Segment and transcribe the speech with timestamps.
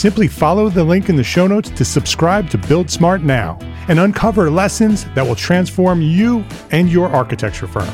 [0.00, 4.00] Simply follow the link in the show notes to subscribe to Build Smart now and
[4.00, 7.86] uncover lessons that will transform you and your architecture firm.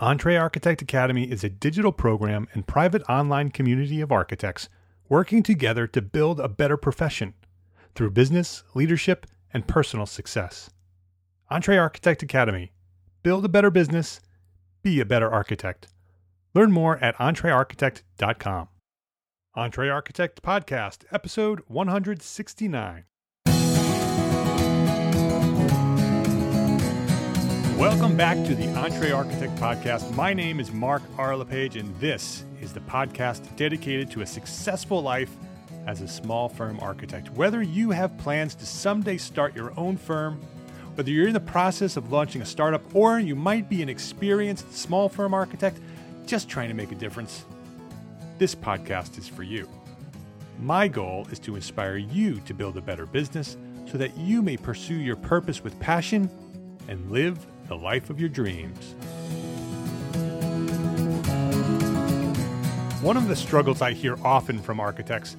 [0.00, 4.68] EntreArchitect Academy is a digital program and private online community of architects
[5.08, 7.34] working together to build a better profession
[7.96, 10.70] through business, leadership, and personal success.
[11.50, 12.70] EntreArchitect Academy.
[13.24, 14.20] Build a better business,
[14.82, 15.88] be a better architect.
[16.54, 18.68] Learn more at entrearchitect.com.
[19.56, 23.04] EntreArchitect Podcast, episode 169.
[27.78, 30.14] Welcome back to the EntreArchitect Podcast.
[30.16, 31.36] My name is Mark R.
[31.36, 35.30] LePage, and this is the podcast dedicated to a successful life
[35.86, 37.30] as a small firm architect.
[37.34, 40.40] Whether you have plans to someday start your own firm,
[40.98, 44.74] whether you're in the process of launching a startup, or you might be an experienced
[44.74, 45.78] small firm architect
[46.26, 47.44] just trying to make a difference,
[48.38, 49.68] this podcast is for you.
[50.58, 53.56] My goal is to inspire you to build a better business
[53.86, 56.28] so that you may pursue your purpose with passion
[56.88, 57.38] and live
[57.68, 58.96] the life of your dreams.
[63.02, 65.36] One of the struggles I hear often from architects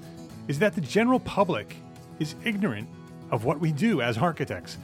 [0.47, 1.75] is that the general public
[2.17, 2.87] is ignorant
[3.29, 4.77] of what we do as architects.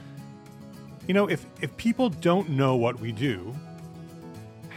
[1.07, 3.55] You know, if, if people don't know what we do,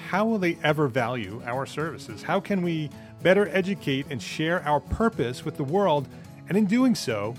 [0.09, 2.23] how will they ever value our services?
[2.23, 2.91] How can we
[3.23, 6.07] better educate and share our purpose with the world,
[6.49, 7.35] and in doing so,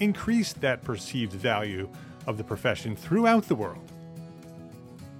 [0.00, 1.88] increase that perceived value
[2.26, 3.90] of the profession throughout the world?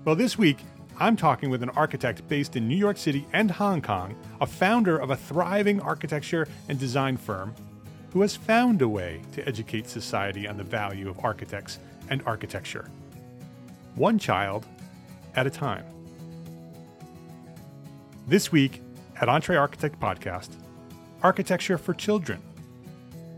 [0.04, 0.59] Well, this week,
[0.98, 4.97] I'm talking with an architect based in New York City and Hong Kong, a founder
[4.97, 7.54] of a thriving architecture and design firm
[8.12, 11.78] who has found a way to educate society on the value of architects
[12.09, 12.88] and architecture.
[13.97, 14.67] One child
[15.34, 15.84] at a time.
[18.27, 18.83] This week
[19.19, 20.51] at EntreArchitect Podcast,
[21.23, 22.43] Architecture for Children,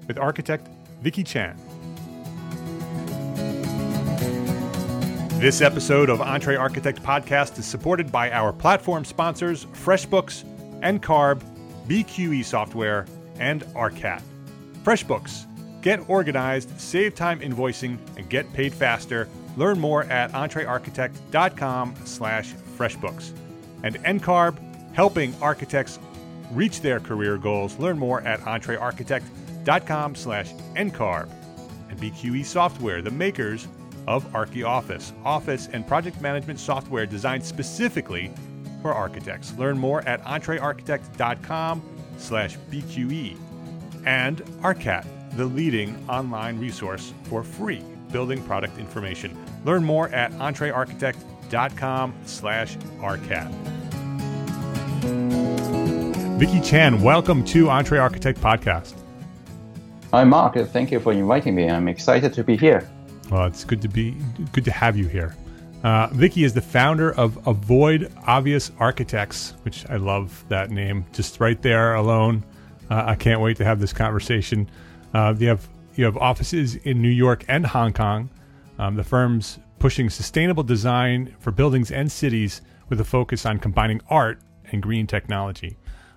[0.08, 0.68] with architect
[1.00, 1.56] Vicky Chan.
[5.38, 10.42] This episode of EntreArchitect Podcast is supported by our platform sponsors FreshBooks,
[10.80, 11.40] NCARB,
[11.86, 13.06] BQE Software,
[13.38, 14.22] and ARCAT.
[14.82, 15.44] FreshBooks.
[15.82, 19.28] Get organized, save time invoicing, and get paid faster.
[19.58, 23.32] Learn more at entrearchitect.com slash freshbooks.
[23.82, 25.98] And NCARB, helping architects
[26.52, 27.76] reach their career goals.
[27.78, 31.28] Learn more at entrearchitect.com slash NCARB.
[31.90, 33.66] And BQE Software, the makers
[34.06, 38.32] of ArchiOffice, office and project management software designed specifically
[38.80, 39.52] for architects.
[39.58, 41.82] Learn more at entrearchitect.com
[42.16, 43.36] slash BQE.
[44.06, 45.04] And ARCAT,
[45.36, 47.82] the leading online resource for free
[48.12, 49.36] building product information.
[49.68, 53.50] Learn more at entrearchitect.com slash ARCAT.
[56.38, 58.94] Vicky Chan, welcome to EntreArchitect Podcast.
[60.10, 60.54] Hi, Mark.
[60.54, 61.68] Thank you for inviting me.
[61.68, 62.88] I'm excited to be here.
[63.30, 64.16] Well, it's good to be
[64.52, 65.36] good to have you here.
[65.84, 71.04] Uh, Vicky is the founder of Avoid Obvious Architects, which I love that name.
[71.12, 72.42] Just right there alone,
[72.88, 74.70] uh, I can't wait to have this conversation.
[75.12, 78.30] Uh, you have you have offices in New York and Hong Kong.
[78.78, 84.00] Um, the firm's pushing sustainable design for buildings and cities with a focus on combining
[84.08, 84.40] art
[84.70, 85.76] and green technology.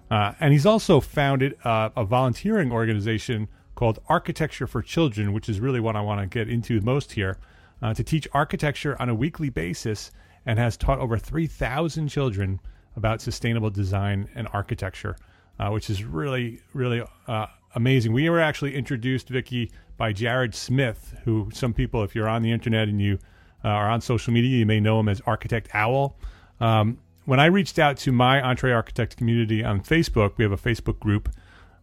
[0.10, 5.60] Uh, and he's also founded uh, a volunteering organization called Architecture for Children, which is
[5.60, 7.38] really what I want to get into most here,
[7.82, 10.12] uh, to teach architecture on a weekly basis
[10.46, 12.60] and has taught over 3,000 children
[12.96, 15.16] about sustainable design and architecture,
[15.60, 18.12] uh, which is really, really uh, amazing.
[18.12, 19.72] We were actually introduced, Vicky,
[20.02, 23.20] by Jared Smith, who some people, if you're on the internet and you
[23.64, 26.18] uh, are on social media, you may know him as Architect Owl.
[26.60, 30.58] Um, when I reached out to my Entre Architect community on Facebook, we have a
[30.58, 31.30] Facebook group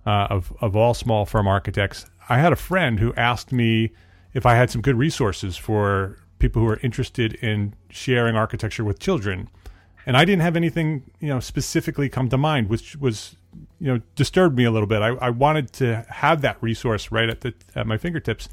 [0.04, 2.06] uh, of of all small firm architects.
[2.28, 3.92] I had a friend who asked me
[4.34, 8.98] if I had some good resources for people who are interested in sharing architecture with
[8.98, 9.48] children,
[10.06, 13.36] and I didn't have anything you know specifically come to mind, which was
[13.80, 15.02] you know disturbed me a little bit.
[15.02, 18.48] I, I wanted to have that resource right at the at my fingertips,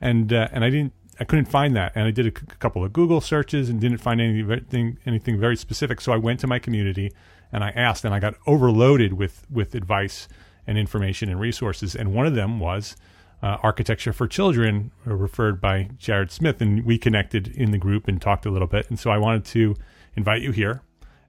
[0.00, 2.92] and uh, and I didn't I couldn't find that, and I did a couple of
[2.92, 6.00] Google searches and didn't find anything anything very specific.
[6.00, 7.12] So I went to my community
[7.52, 10.28] and I asked, and I got overloaded with with advice
[10.66, 11.94] and information and resources.
[11.94, 12.96] And one of them was
[13.42, 18.20] uh, Architecture for Children, referred by Jared Smith, and we connected in the group and
[18.20, 18.88] talked a little bit.
[18.90, 19.76] And so I wanted to
[20.16, 20.82] invite you here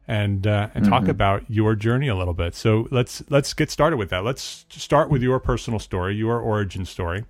[0.07, 0.93] and uh, and mm-hmm.
[0.93, 2.55] talk about your journey a little bit.
[2.55, 4.23] So let's let's get started with that.
[4.23, 7.25] Let's start with your personal story, your origin story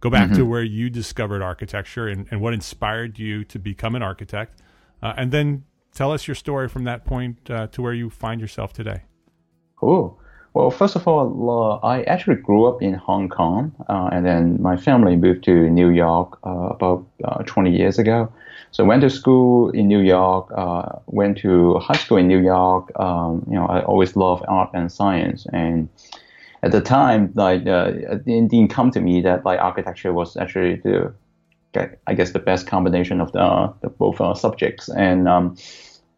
[0.00, 0.36] go back mm-hmm.
[0.36, 4.60] to where you discovered architecture and, and what inspired you to become an architect,
[5.02, 8.40] uh, and then tell us your story from that point uh, to where you find
[8.40, 9.02] yourself today.
[9.76, 10.19] Cool.
[10.52, 14.60] Well, first of all, uh, I actually grew up in Hong Kong, uh, and then
[14.60, 18.32] my family moved to New York uh, about uh, 20 years ago.
[18.72, 20.50] So I went to school in New York,
[21.06, 22.90] went to high school in New York.
[22.98, 25.88] Um, you know, I always loved art and science, and
[26.62, 30.76] at the time, like uh, it didn't come to me that like architecture was actually
[30.76, 31.12] the,
[32.06, 34.88] I guess the best combination of the, the both uh, subjects.
[34.90, 35.56] And um,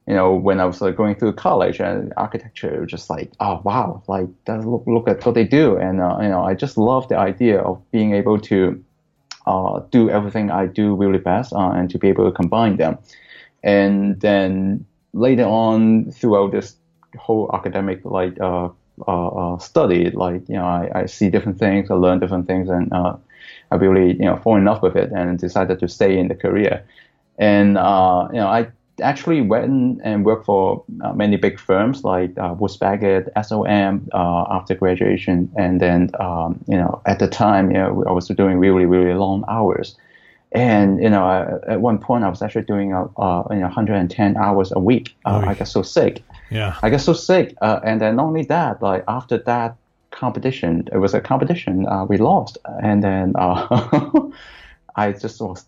[0.06, 4.02] you know, when I was like going through college and architecture, just like, oh wow,
[4.08, 7.16] like look look at what they do, and uh, you know, I just love the
[7.16, 8.82] idea of being able to
[9.46, 12.99] uh, do everything I do really best uh, and to be able to combine them.
[13.62, 16.76] And then later on, throughout this
[17.16, 18.69] whole academic like uh,
[19.06, 20.10] uh, uh, study.
[20.10, 23.16] Like you know, I, I see different things, I learn different things, and uh,
[23.70, 26.34] I really you know fall in love with it and decided to stay in the
[26.34, 26.84] career.
[27.38, 28.69] And uh, you know, I
[29.02, 34.75] actually went and worked for uh, many big firms like uh, Woods SOM uh, after
[34.75, 38.87] graduation, and then um, you know at the time you know I was doing really
[38.87, 39.96] really long hours,
[40.52, 43.66] and you know I, at one point I was actually doing a, uh, you know
[43.66, 45.14] 110 hours a week.
[45.25, 46.22] Uh, I got so sick,
[46.52, 46.76] yeah.
[46.82, 47.56] I got so sick.
[47.62, 49.76] Uh, and then not only that, like after that
[50.10, 52.58] competition, it was a competition, uh, we lost.
[52.82, 53.66] And then uh,
[54.97, 55.65] I just was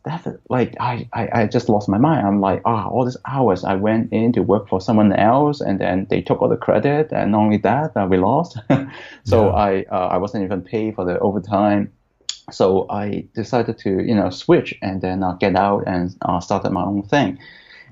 [0.49, 2.26] like, I, I, I just lost my mind.
[2.26, 5.61] I'm like, ah, oh, all these hours I went in to work for someone else
[5.61, 7.12] and then they took all the credit.
[7.12, 8.59] And not only that, uh, we lost.
[9.25, 9.53] so yeah.
[9.53, 11.93] I, uh, I wasn't even paid for the overtime.
[12.50, 16.71] So I decided to, you know, switch and then uh, get out and uh, started
[16.71, 17.38] my own thing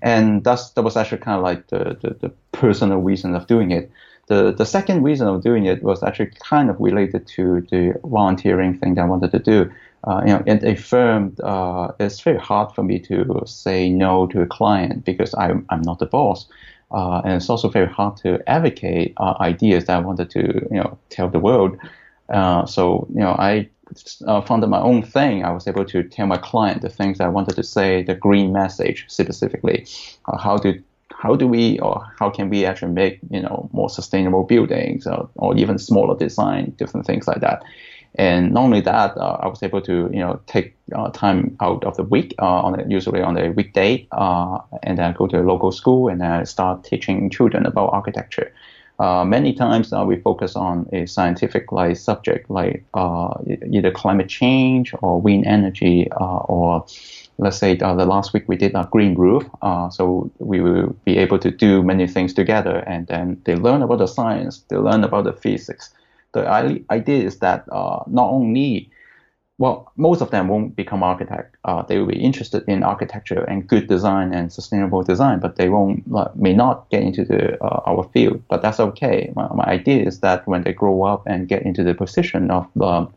[0.03, 3.71] and that's that was actually kind of like the, the, the, personal reason of doing
[3.71, 3.91] it.
[4.27, 8.79] The the second reason of doing it was actually kind of related to the volunteering
[8.79, 9.71] thing that I wanted to do.
[10.05, 14.27] Uh, you know, in a firm, uh, it's very hard for me to say no
[14.27, 16.47] to a client because I'm I'm not the boss.
[16.91, 20.77] Uh, and it's also very hard to advocate uh, ideas that I wanted to, you
[20.77, 21.79] know, tell the world.
[22.29, 23.69] Uh, so, you know, I
[24.27, 27.29] uh, founded my own thing, I was able to tell my client the things I
[27.29, 29.87] wanted to say, the green message specifically.
[30.39, 30.83] How do
[31.23, 35.29] how do we or how can we actually make you know more sustainable buildings or,
[35.37, 37.63] or even smaller design, different things like that.
[38.17, 41.85] And not only that, uh, I was able to you know take uh, time out
[41.85, 45.41] of the week uh, on a, usually on a weekday, uh, and then go to
[45.41, 48.53] a local school and then start teaching children about architecture.
[48.99, 54.95] Uh, many times uh, we focus on a scientific like subject like either climate change
[55.01, 56.85] or wind energy or
[57.39, 59.43] let's say the last week we did a green roof
[59.91, 63.99] so we will be able to do many things together and then they learn about
[63.99, 65.93] the science they learn about the physics
[66.33, 66.49] the
[66.91, 68.91] idea is that not only
[69.63, 71.57] well, most of them won't become architect.
[71.65, 75.69] Uh, they will be interested in architecture and good design and sustainable design, but they
[75.69, 78.43] won't uh, may not get into the uh, our field.
[78.49, 79.33] But that's okay.
[79.37, 82.67] My, my, idea is that when they grow up and get into the position of
[82.81, 83.15] um,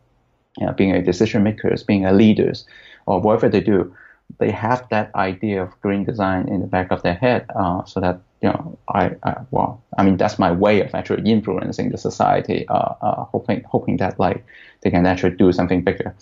[0.58, 2.64] you know, being a decision makers, being a leaders,
[3.06, 3.92] or whatever they do,
[4.38, 7.98] they have that idea of green design in the back of their head, uh, so
[7.98, 11.98] that you know, I, I, well, I mean, that's my way of actually influencing the
[11.98, 14.44] society, uh, uh, hoping hoping that like
[14.82, 16.14] they can actually do something bigger.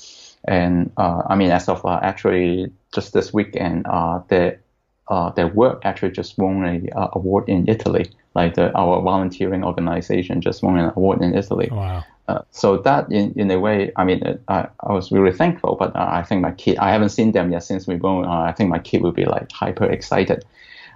[0.46, 4.60] And uh, I mean, as of uh, actually just this weekend, uh, their
[5.08, 8.10] uh, their work actually just won a uh, award in Italy.
[8.34, 11.68] Like the, our volunteering organization just won an award in Italy.
[11.70, 12.04] Wow.
[12.50, 16.22] So that in, in a way, I mean, I, I was really thankful, but I
[16.22, 18.00] think my kid, I haven't seen them yet since we.
[18.02, 20.44] Uh, I think my kid will be like hyper excited.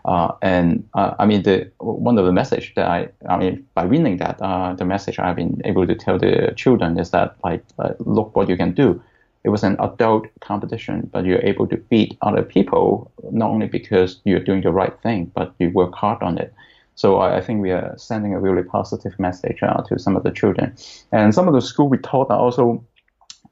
[0.05, 3.85] Uh, and uh, I mean, the one of the message that I, I mean, by
[3.85, 4.39] winning that,
[4.79, 7.65] the message I've been able to tell the children is that like,
[7.99, 9.03] look what you can do.
[9.45, 14.21] It was an adult competition, but you're able to beat other people not only because
[14.25, 16.53] you're doing the right thing, but you work hard on it.
[16.97, 20.25] So I, I think we are sending a really positive message uh, to some of
[20.25, 20.75] the children.
[21.13, 22.85] And some of the school we taught are also,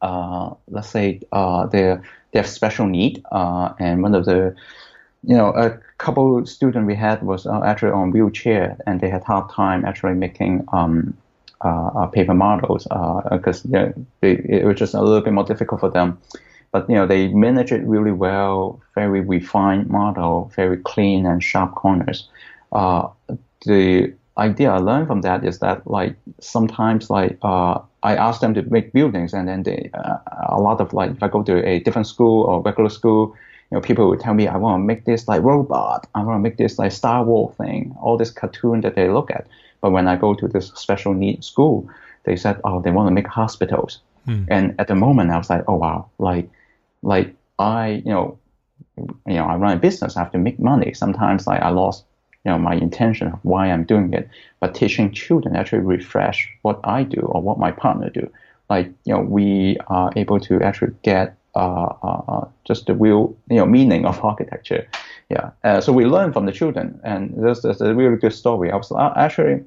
[0.03, 1.97] uh, let's say, uh, they
[2.33, 3.23] they have special need.
[3.31, 4.55] Uh, and one of the,
[5.27, 9.25] you know, a couple student we had was uh, actually on wheelchair, and they had
[9.25, 11.17] hard time actually making um,
[11.63, 12.87] uh, paper models
[13.31, 13.93] because you know,
[14.23, 16.19] it was just a little bit more difficult for them.
[16.73, 21.75] But you know they manage it really well, very refined model, very clean and sharp
[21.75, 22.29] corners.
[22.73, 23.09] Uh,
[23.67, 28.55] the idea I learned from that is that like sometimes like uh, I ask them
[28.55, 30.19] to make buildings and then they uh,
[30.49, 33.35] a lot of like if I go to a different school or regular school
[33.71, 36.07] you know people would tell me I want to make this like robot.
[36.15, 39.31] I want to make this like Star Wars thing all this cartoon that they look
[39.31, 39.47] at.
[39.81, 41.89] But when I go to this special needs school
[42.25, 44.01] they said oh they want to make hospitals.
[44.25, 44.45] Hmm.
[44.49, 46.09] and at the moment I was like oh wow.
[46.19, 46.49] Like
[47.03, 48.39] like I you know
[48.97, 50.17] you know I run a business.
[50.17, 50.93] I have to make money.
[50.95, 52.05] Sometimes like I lost
[52.47, 54.29] you know, my intention of why I'm doing it,
[54.61, 58.31] but teaching children actually refresh what I do or what my partner do.
[58.71, 61.37] Like, you know, we are able to actually get
[62.65, 64.87] just the real, you know, meaning of architecture.
[65.31, 65.51] Yeah.
[65.65, 68.71] Uh, so we learn from the children, and this is a really good story.
[68.71, 69.65] I was uh, actually,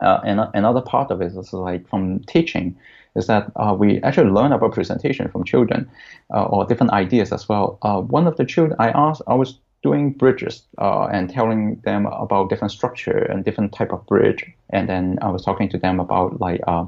[0.00, 2.76] uh, another part of it is like from teaching
[3.14, 5.90] is that uh, we actually learn about presentation from children
[6.32, 7.78] uh, or different ideas as well.
[7.82, 12.06] Uh, one of the children I asked, I was doing bridges uh, and telling them
[12.06, 14.46] about different structure and different type of bridge.
[14.70, 16.86] And then I was talking to them about like uh,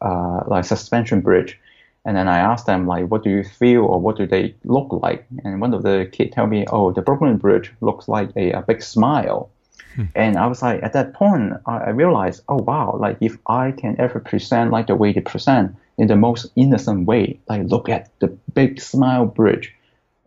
[0.00, 1.58] uh, like suspension bridge.
[2.06, 4.92] And then I asked them like, what do you feel or what do they look
[4.92, 5.26] like?
[5.44, 8.62] And one of the kids tell me, oh, the Brooklyn Bridge looks like a, a
[8.62, 9.50] big smile.
[9.96, 10.04] Hmm.
[10.14, 13.72] And I was like, at that point, I, I realized, oh wow, like if I
[13.72, 17.88] can ever present like the way they present in the most innocent way, like look
[17.88, 19.74] at the big smile bridge,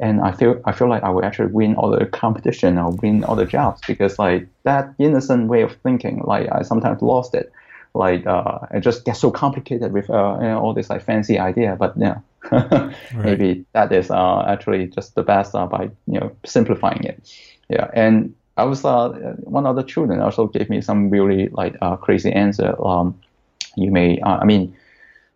[0.02, 3.24] and I feel I feel like I will actually win all the competition or win
[3.24, 7.52] all the jobs because like that innocent way of thinking, like I sometimes lost it.
[7.94, 11.40] Like uh, it just gets so complicated with uh, you know, all this like fancy
[11.40, 12.20] idea, but yeah,
[12.52, 12.96] right.
[13.16, 17.34] maybe that is uh, actually just the best uh, by you know simplifying it.
[17.68, 19.10] Yeah, and I was uh,
[19.44, 22.76] one of the children also gave me some really like uh, crazy answer.
[22.86, 23.20] Um,
[23.76, 24.76] you may, uh, I mean,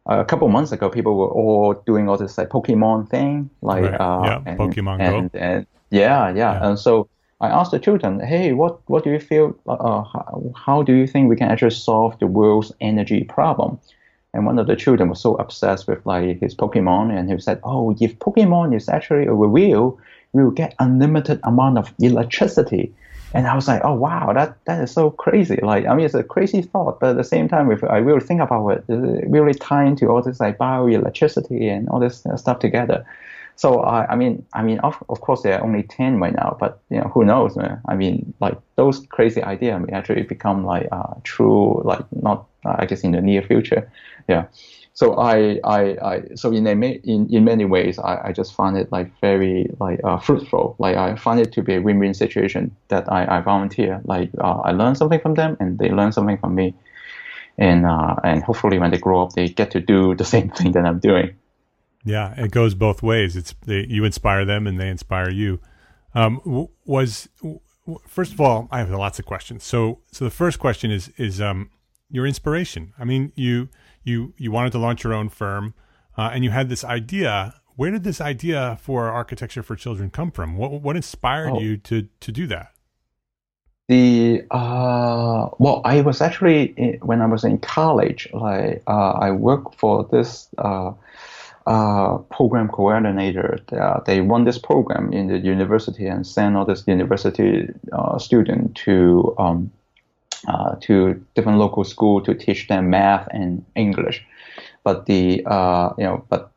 [0.06, 4.02] a couple months ago, people were all doing all this like Pokemon thing, like right.
[4.02, 5.40] uh, yeah, and, Pokemon and, Go.
[5.40, 7.08] And, yeah, yeah, yeah, And so
[7.44, 9.48] I asked the children, "Hey, what what do you feel?
[9.68, 13.80] Uh, uh, how, how do you think we can actually solve the world's energy problem?"
[14.34, 17.60] And one of the children was so obsessed with like his Pokemon, and he said,
[17.64, 20.00] "Oh, if Pokemon is actually a real,
[20.32, 22.94] we will get unlimited amount of electricity."
[23.36, 25.60] And I was like, oh wow, that that is so crazy.
[25.62, 28.26] Like, I mean, it's a crazy thought, but at the same time, if I really
[28.30, 32.60] think about it, it's really tying into all this like bioelectricity and all this stuff
[32.60, 33.04] together.
[33.56, 36.58] So I, I mean, I mean, of, of course, there are only ten right now,
[36.60, 37.82] but you know, who knows, man?
[37.88, 42.76] I mean, like those crazy ideas may actually become like uh, true, like not, uh,
[42.80, 43.92] I guess, in the near future.
[44.28, 44.48] Yeah.
[44.96, 48.78] So I, I, I so in, a, in in many ways I, I just find
[48.78, 50.76] it like very like uh, fruitful.
[50.78, 54.02] Like I find it to be a win-win situation that I, I volunteer.
[54.06, 56.76] Like uh, I learn something from them and they learn something from me.
[57.58, 60.74] And uh, and hopefully when they grow up they get to do the same thing
[60.74, 61.36] that I'm doing
[62.04, 65.60] yeah it goes both ways it's they, you inspire them and they inspire you
[66.16, 67.28] um, was
[68.08, 71.42] first of all I have lots of questions so so the first question is is
[71.42, 71.70] um,
[72.10, 73.70] your inspiration I mean you
[74.04, 75.74] you you wanted to launch your own firm,
[76.18, 77.56] uh, and you had this idea.
[77.76, 80.58] Where did this idea for architecture for children come from?
[80.58, 81.60] What what inspired oh.
[81.60, 82.72] you to to do that?
[83.88, 88.28] The uh, well, I was actually in, when I was in college.
[88.34, 90.50] Like uh, I worked for this
[91.65, 93.60] uh, program coordinator.
[93.72, 98.75] Uh, they run this program in the university and send all this university uh, student
[98.75, 99.72] to um,
[100.48, 104.25] uh, to different local school to teach them math and English.
[104.84, 106.51] But the uh, you know, but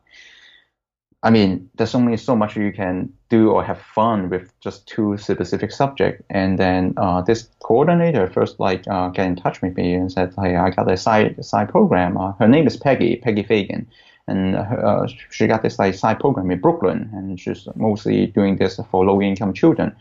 [1.22, 5.16] I mean, there's only so much you can do or have fun with just two
[5.16, 6.22] specific subject.
[6.30, 10.34] And then uh, this coordinator first like uh, get in touch with me and said,
[10.38, 12.16] "Hey, I got a side side program.
[12.16, 13.86] Uh, her name is Peggy, Peggy Fagan,
[14.28, 18.80] and uh, she got this like side program in Brooklyn, and she's mostly doing this
[18.90, 19.94] for low income children."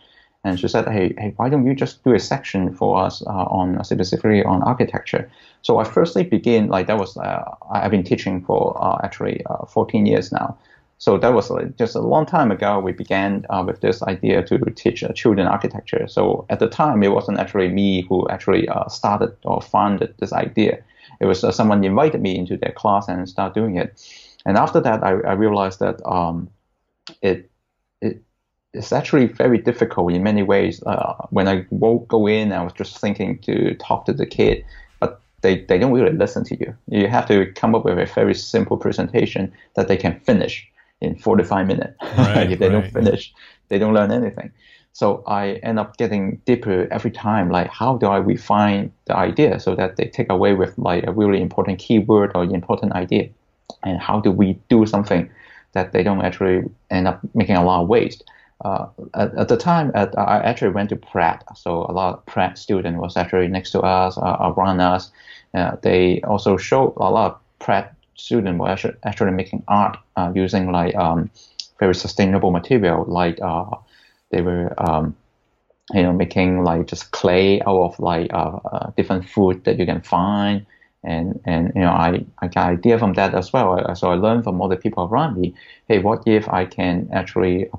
[0.44, 3.46] And she said, "Hey, hey, why don't you just do a section for us uh,
[3.60, 5.30] on specifically on architecture?"
[5.62, 10.32] So I firstly began like that was uh, I've been teaching for actually 14 years
[10.32, 10.58] now.
[10.98, 12.80] So that was just a long time ago.
[12.80, 16.08] We began uh, with this idea to teach uh, children architecture.
[16.08, 20.32] So at the time, it wasn't actually me who actually uh, started or founded this
[20.32, 20.82] idea.
[21.20, 24.02] It was uh, someone invited me into their class and start doing it.
[24.46, 26.50] And after that, I, I realized that um,
[27.22, 27.50] it
[28.02, 28.22] it
[28.74, 30.84] it's actually very difficult in many ways.
[30.84, 34.66] Uh, when I woke go in, I was just thinking to talk to the kid,
[35.00, 36.76] but they, they don't really listen to you.
[36.88, 40.68] You have to come up with a very simple presentation that they can finish
[41.02, 41.98] in 45 minutes.
[42.18, 42.82] Right, if they right.
[42.82, 43.34] don't finish,
[43.70, 44.52] they don't learn anything.
[44.96, 47.50] So I end up getting deeper every time.
[47.50, 51.12] Like, how do I refine the idea so that they take away with like a
[51.12, 53.28] really important keyword or important idea?
[53.84, 55.30] And how do we do something
[55.74, 58.24] that they don't actually end up making a lot of waste?
[58.64, 58.86] Uh,
[59.16, 62.58] at, at, the time, at, I actually went to Pratt, so a lot of Pratt
[62.58, 65.12] student was actually next to us, uh, around us.
[65.54, 70.32] Uh, they also showed a lot of Pratt students were actually, actually making art uh,
[70.34, 71.30] using like um,
[71.80, 73.66] very sustainable material, like uh,
[74.32, 75.16] they were um,
[75.94, 79.86] you know making like just clay out of like uh, uh different food that you
[79.86, 80.66] can find.
[81.08, 83.96] And, and you know I, I got idea from that as well.
[83.96, 85.54] So I learned from other people around me.
[85.88, 87.70] Hey, what if I can actually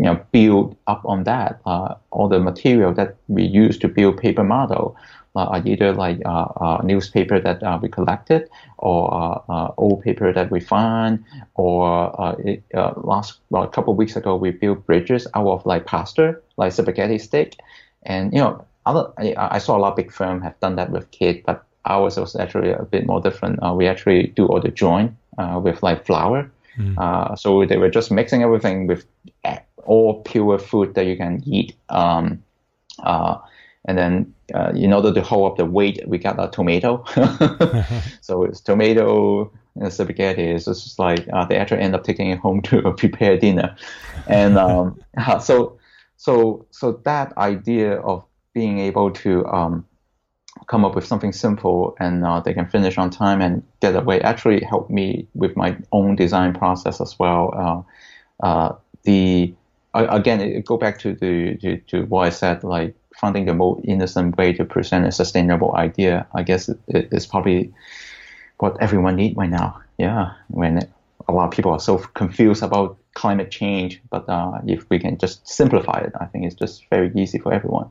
[0.00, 4.16] you know build up on that uh, all the material that we use to build
[4.16, 4.96] paper model
[5.36, 9.44] uh, either like uh, uh, newspaper that we collected or
[9.78, 12.62] old paper that we find or it,
[12.96, 16.72] last well, a couple of weeks ago we built bridges out of like pasta like
[16.72, 17.56] spaghetti stick.
[18.02, 20.90] And you know other I, I saw a lot of big firms have done that
[20.90, 23.60] with kids but ours was actually a bit more different.
[23.76, 26.50] We actually do all the joint with like flour.
[26.78, 27.38] Mm.
[27.38, 29.04] so they were just mixing everything with
[29.84, 31.74] all pure food that you can eat.
[31.88, 32.42] Um,
[33.02, 33.38] uh,
[33.84, 37.04] and then uh, in order to hold up the weight, we got a tomato.
[38.20, 40.44] so it's tomato and spaghetti.
[40.44, 43.76] It's just like uh, they actually end up taking it home to prepare dinner.
[44.26, 45.00] And um,
[45.40, 45.78] so,
[46.16, 49.86] so, so that idea of being able to um,
[50.66, 54.20] come up with something simple and uh, they can finish on time and get away
[54.22, 57.86] actually helped me with my own design process as well.
[58.42, 59.54] Uh, uh, the
[59.94, 63.84] again, it go back to the to, to what I said, like finding the most
[63.84, 67.72] innocent way to present a sustainable idea, I guess it is probably
[68.58, 69.80] what everyone needs right now.
[69.98, 70.88] Yeah, when
[71.28, 75.18] a lot of people are so confused about climate change, but uh, if we can
[75.18, 77.90] just simplify it, I think it's just very easy for everyone.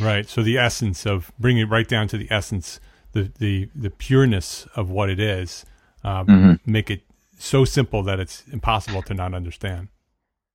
[0.00, 0.28] Right.
[0.28, 2.80] So the essence of bringing it right down to the essence,
[3.12, 5.64] the the the pureness of what it is,
[6.02, 6.70] uh, mm-hmm.
[6.70, 7.02] make it
[7.38, 9.88] so simple that it's impossible to not understand.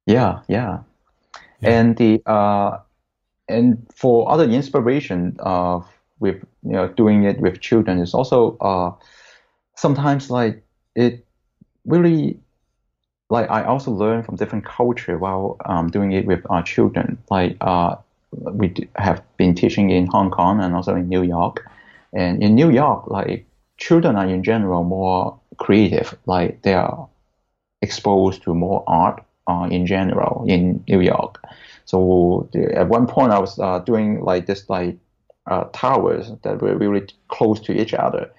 [0.05, 0.79] Yeah, yeah.
[1.61, 1.69] yeah.
[1.69, 2.79] And the uh,
[3.49, 5.85] and for other inspiration of
[6.19, 8.91] with you know doing it with children is also uh,
[9.75, 10.63] sometimes like
[10.95, 11.25] it
[11.85, 12.39] really
[13.29, 17.17] like I also learn from different culture while um, doing it with our children.
[17.29, 17.95] Like uh,
[18.31, 21.65] we have been teaching in Hong Kong and also in New York,
[22.13, 23.45] and in New York, like
[23.77, 26.17] children are in general more creative.
[26.25, 27.07] Like they are
[27.81, 31.41] exposed to more art uh, in general in New York.
[31.89, 34.95] So the, at one point, I was uh, doing like this like
[35.47, 38.29] uh, towers that were really close to each other,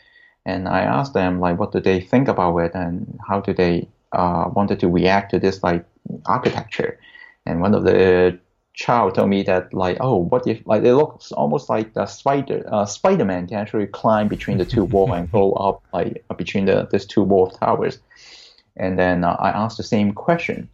[0.47, 3.89] and I asked them like, what do they think about it, and how do they
[4.13, 5.85] uh, wanted to react to this like
[6.27, 7.01] architecture?
[7.45, 8.39] And one of the
[8.75, 12.63] child told me that like, oh, what if like it looks almost like the spider
[12.71, 16.67] uh, Spider Man can actually climb between the two walls and go up like between
[16.67, 17.99] the these two wall towers.
[18.77, 20.71] And then uh, I asked the same question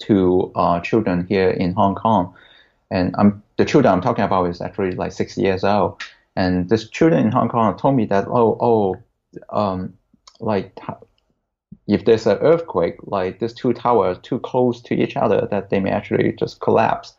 [0.00, 2.34] to uh, children here in Hong Kong.
[2.90, 6.02] And I'm, the children I'm talking about is actually like six years old.
[6.36, 8.96] And this children in Hong Kong told me that, oh, oh,
[9.50, 9.94] um,
[10.40, 10.78] like
[11.86, 15.80] if there's an earthquake, like these two towers too close to each other, that they
[15.80, 17.14] may actually just collapse.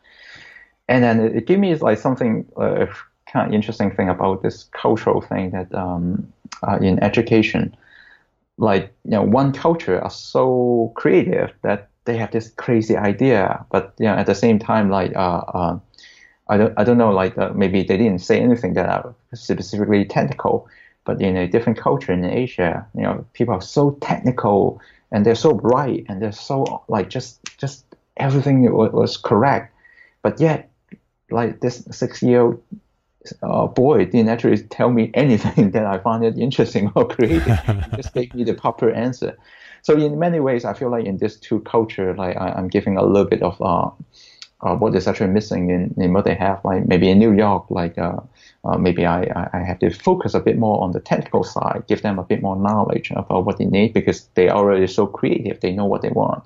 [0.87, 2.87] And then it, it gave me like something uh,
[3.31, 6.31] kind of interesting thing about this cultural thing that um,
[6.67, 7.75] uh, in education,
[8.57, 13.93] like you know, one culture are so creative that they have this crazy idea, but
[13.99, 15.79] you know, at the same time, like uh, uh,
[16.47, 20.05] I don't I don't know, like uh, maybe they didn't say anything that are specifically
[20.05, 20.67] technical,
[21.05, 25.35] but in a different culture in Asia, you know, people are so technical and they're
[25.35, 27.85] so bright and they're so like just just
[28.17, 29.73] everything was, was correct,
[30.23, 30.69] but yet
[31.29, 32.63] like this six year old
[33.43, 37.59] uh, boy didn't actually tell me anything that I found it interesting or creative.
[37.95, 39.37] just gave me the proper answer.
[39.81, 42.97] So in many ways, I feel like in this two culture, like I, am giving
[42.97, 43.89] a little bit of uh,
[44.61, 46.63] uh, what is actually missing in, in what they have.
[46.63, 48.19] Like maybe in New York, like uh,
[48.63, 52.03] uh, maybe I, I have to focus a bit more on the technical side, give
[52.03, 55.59] them a bit more knowledge about what they need because they are already so creative,
[55.59, 56.43] they know what they want.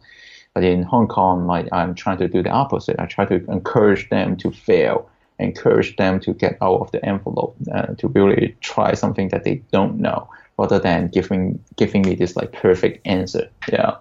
[0.54, 2.96] But in Hong Kong, like I'm trying to do the opposite.
[2.98, 7.58] I try to encourage them to fail, encourage them to get out of the envelope,
[7.74, 12.36] uh, to really try something that they don't know, rather than giving giving me this
[12.36, 13.50] like perfect answer.
[13.72, 13.98] Yeah.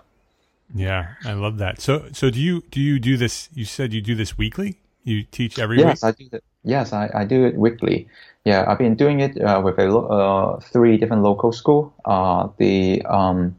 [0.75, 1.81] Yeah, I love that.
[1.81, 3.49] So, so do you do you do this?
[3.55, 4.79] You said you do this weekly.
[5.05, 6.05] You teach every yes, week.
[6.05, 6.43] I do that.
[6.65, 8.09] Yes, I, I do it weekly.
[8.45, 11.95] Yeah, I've been doing it uh, with a lo- uh, three different local school.
[12.05, 13.55] Uh, the um,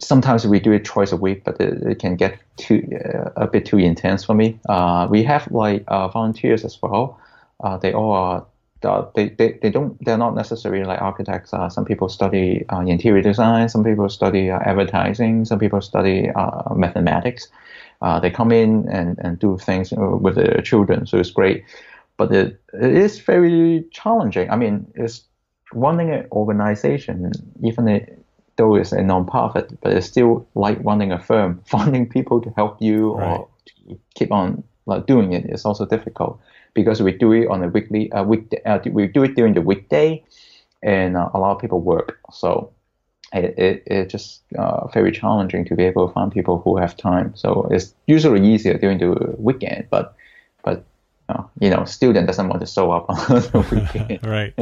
[0.00, 3.46] sometimes we do it twice a week, but it, it can get too uh, a
[3.46, 4.58] bit too intense for me.
[4.68, 7.20] Uh, we have like uh, volunteers as well.
[7.80, 8.46] they all are
[8.80, 11.52] they, they, they don't they're not necessarily like architects.
[11.52, 16.30] Uh, some people study uh, interior design, some people study uh, advertising, some people study
[16.30, 17.48] uh, mathematics.
[18.00, 21.64] Uh, they come in and, and do things with the children, so it's great.
[22.16, 24.48] But it, it is very challenging.
[24.50, 25.24] I mean, it's
[25.72, 27.32] running an organization,
[27.64, 31.60] even it, though it's a non-profit, but it's still like running a firm.
[31.66, 33.38] Finding people to help you right.
[33.38, 36.40] or to keep on like doing it is also difficult
[36.82, 39.62] because we do it on a weekly uh, week uh, we do it during the
[39.62, 40.22] weekday,
[40.82, 42.20] and uh, a lot of people work.
[42.32, 42.70] So
[43.32, 46.96] it, it it's just uh, very challenging to be able to find people who have
[46.96, 47.34] time.
[47.34, 50.14] So it's usually easier during the weekend, but
[50.62, 50.84] but
[51.28, 54.20] uh, you know, student doesn't want to show up on the weekend.
[54.36, 54.52] right.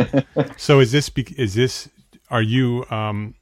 [0.59, 1.88] So is this is this
[2.31, 3.35] are you um,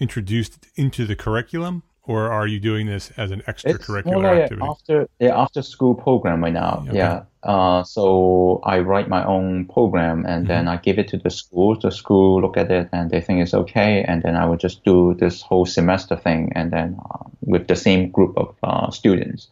[0.00, 4.66] introduced into the curriculum or are you doing this as an extracurricular like activity?
[4.66, 6.84] After yeah, after school program right now.
[6.88, 6.98] Okay.
[6.98, 7.24] Yeah.
[7.42, 10.48] Uh, so I write my own program and mm-hmm.
[10.48, 11.78] then I give it to the school.
[11.78, 14.84] The school look at it and they think it's okay, and then I would just
[14.84, 19.48] do this whole semester thing, and then uh, with the same group of uh, students.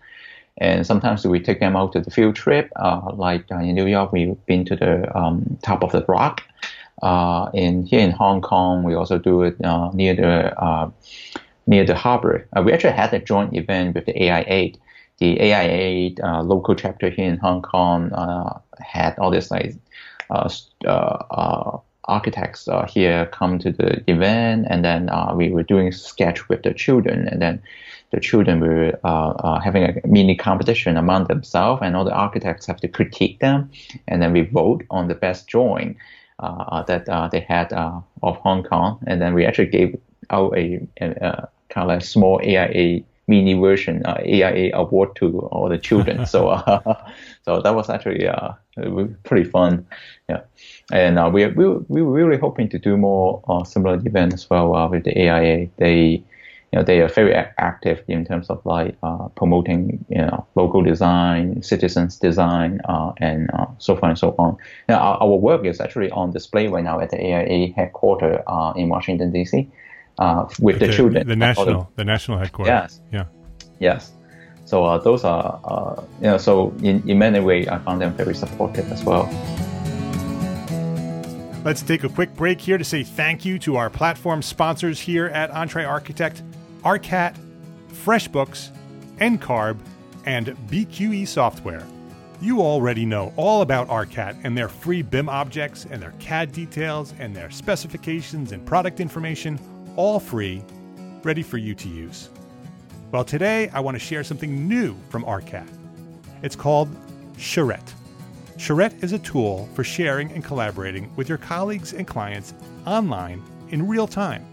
[0.58, 2.70] And sometimes we take them out to the field trip.
[2.76, 6.42] Uh, like uh, in New York, we've been to the um, top of the rock.
[7.02, 9.58] Uh, in here in Hong Kong, we also do it
[9.94, 10.92] near the
[11.66, 12.46] near the harbor.
[12.56, 14.72] Uh, we actually had a joint event with the AIA.
[15.18, 19.76] The AIA uh, local chapter here in Hong Kong uh, had all these like
[20.30, 20.48] uh,
[20.84, 26.62] uh, uh, architects here come to the event, and then we were doing sketch with
[26.62, 27.62] the children, and then
[28.10, 28.92] the children were
[29.64, 33.70] having a mini competition among themselves, and all the architects have to critique them,
[34.06, 35.96] and then we vote on the best drawing.
[36.40, 39.98] that they had of Hong Kong, and then we actually gave
[40.28, 45.68] out a, a, kind of like small AIA mini version, uh, AIA award to all
[45.68, 46.26] the children.
[46.34, 47.10] so, uh,
[47.44, 48.52] so that was actually uh,
[49.24, 49.86] pretty fun.
[50.28, 50.42] Yeah,
[50.92, 54.50] and uh, we we we were really hoping to do more uh, similar events as
[54.50, 55.68] well uh, with the AIA.
[55.78, 56.22] They
[56.72, 60.82] you know, they are very active in terms of like uh, promoting, you know, local
[60.82, 64.56] design, citizens design, uh, and uh, so forth and so on.
[64.88, 68.40] Now, our, our, work is actually on display right now at the AIA headquarters
[68.74, 69.70] in Washington D.C
[70.18, 71.26] uh, with the, the, children.
[71.26, 72.70] The national, the, the, national headquarters.
[72.70, 73.00] Yes.
[73.12, 73.24] Yeah.
[73.80, 74.12] Yes.
[74.64, 78.14] So uh, those are, uh, you know, so in, in many ways, I found them
[78.14, 79.28] very supportive as well.
[81.64, 85.26] Let's take a quick break here to say thank you to our platform sponsors here
[85.26, 86.42] at Entre Architect,
[86.82, 87.36] ARCAT,
[87.88, 88.70] FreshBooks,
[89.18, 89.78] NCARB,
[90.26, 91.86] and BQE Software.
[92.40, 97.14] You already know all about ARCAT and their free BIM objects and their CAD details
[97.18, 99.58] and their specifications and product information
[99.96, 100.62] all free,
[101.22, 102.28] ready for you to use.
[103.12, 105.68] Well, today I want to share something new from ARCAT.
[106.42, 106.88] It's called
[107.36, 107.92] Charrette.
[108.56, 112.54] Charrette is a tool for sharing and collaborating with your colleagues and clients
[112.86, 114.46] online in real time.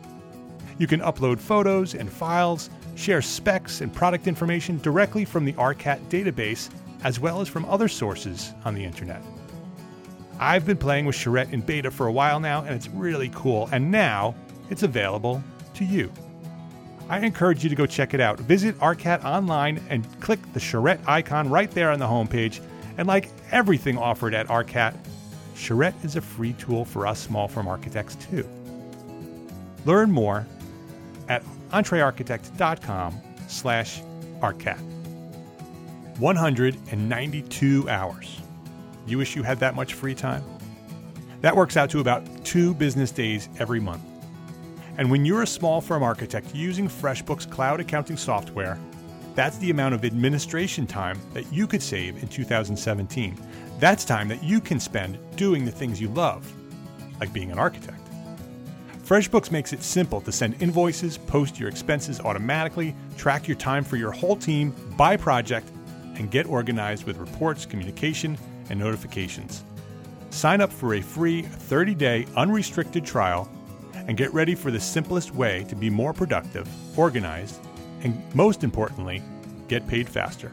[0.77, 5.99] You can upload photos and files, share specs and product information directly from the ARCAT
[6.09, 6.69] database,
[7.03, 9.21] as well as from other sources on the internet.
[10.39, 13.69] I've been playing with Charrette in beta for a while now, and it's really cool.
[13.71, 14.33] And now
[14.71, 15.43] it's available
[15.75, 16.11] to you.
[17.09, 18.39] I encourage you to go check it out.
[18.39, 22.61] Visit ARCAT online and click the charrette icon right there on the homepage.
[22.97, 24.95] And like everything offered at ARCAT,
[25.55, 28.47] Charrette is a free tool for us small firm architects too.
[29.85, 30.47] Learn more
[31.27, 34.01] at entrearchitect.com slash
[34.41, 34.79] ARCAT.
[36.17, 38.41] 192 hours.
[39.05, 40.43] You wish you had that much free time?
[41.41, 44.03] That works out to about two business days every month.
[44.97, 48.79] And when you're a small firm architect using FreshBooks cloud accounting software,
[49.35, 53.37] that's the amount of administration time that you could save in 2017.
[53.79, 56.51] That's time that you can spend doing the things you love,
[57.19, 57.97] like being an architect.
[59.05, 63.95] FreshBooks makes it simple to send invoices, post your expenses automatically, track your time for
[63.95, 65.69] your whole team by project,
[66.15, 68.37] and get organized with reports, communication,
[68.69, 69.63] and notifications.
[70.29, 73.49] Sign up for a free 30 day unrestricted trial
[74.11, 76.67] and get ready for the simplest way to be more productive,
[76.99, 77.61] organized,
[78.03, 79.23] and most importantly,
[79.69, 80.51] get paid faster.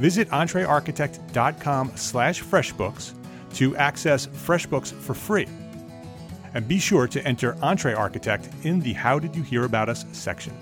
[0.00, 3.12] Visit entrearchitect.com slash freshbooks
[3.56, 5.46] to access FreshBooks for free.
[6.54, 10.06] And be sure to enter Entre Architect in the How Did You Hear About Us
[10.12, 10.56] section.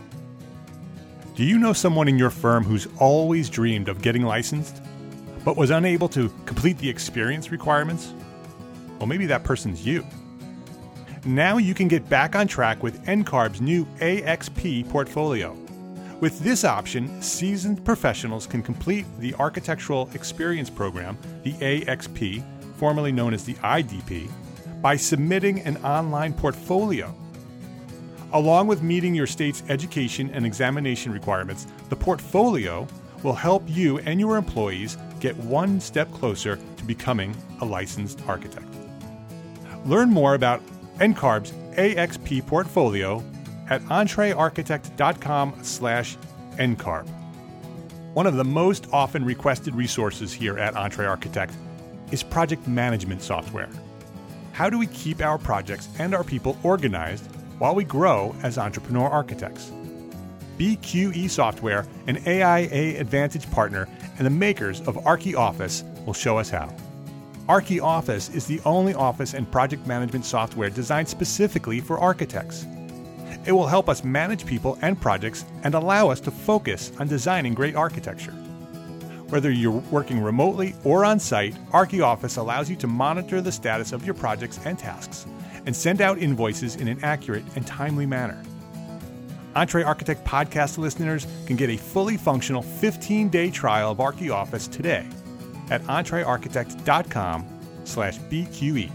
[1.37, 4.83] Do you know someone in your firm who's always dreamed of getting licensed,
[5.45, 8.13] but was unable to complete the experience requirements?
[8.99, 10.05] Well, maybe that person's you.
[11.25, 15.57] Now you can get back on track with NCARB's new AXP portfolio.
[16.19, 22.43] With this option, seasoned professionals can complete the Architectural Experience Program, the AXP,
[22.75, 24.29] formerly known as the IDP,
[24.83, 27.15] by submitting an online portfolio.
[28.33, 32.85] Along with meeting your state's education and examination requirements, the portfolio
[33.23, 38.67] will help you and your employees get one step closer to becoming a licensed architect.
[39.85, 40.61] Learn more about
[41.03, 43.25] NCARB's AXP portfolio
[43.69, 46.17] at entrearchitect.com slash
[46.59, 47.09] ncarb.
[48.15, 51.55] One of the most often requested resources here at EntreArchitect
[52.13, 53.69] is project management software.
[54.53, 57.27] How do we keep our projects and our people organized
[57.59, 59.73] while we grow as entrepreneur architects?
[60.59, 63.89] BQE Software, an AIA Advantage partner
[64.19, 66.73] and the makers of ArchiOffice, will show us how.
[67.53, 72.65] ArchiOffice is the only office and project management software designed specifically for architects.
[73.45, 77.53] It will help us manage people and projects and allow us to focus on designing
[77.53, 78.33] great architecture.
[79.29, 84.07] Whether you're working remotely or on site, ArchiOffice allows you to monitor the status of
[84.07, 85.27] your projects and tasks
[85.67, 88.43] and send out invoices in an accurate and timely manner.
[89.55, 95.07] Entre Architect podcast listeners can get a fully functional 15-day trial of ArchiOffice today
[95.71, 97.47] at entrearchitect.com
[97.85, 98.91] slash BQE.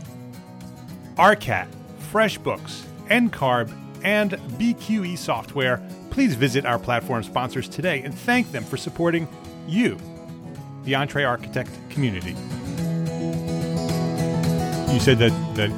[1.18, 1.68] ARCAT,
[2.12, 3.72] FreshBooks, NCARB,
[4.04, 9.28] and BQE software, please visit our platform sponsors today and thank them for supporting
[9.68, 9.98] you,
[10.84, 12.36] the EntreArchitect community.
[14.94, 15.72] You said that, that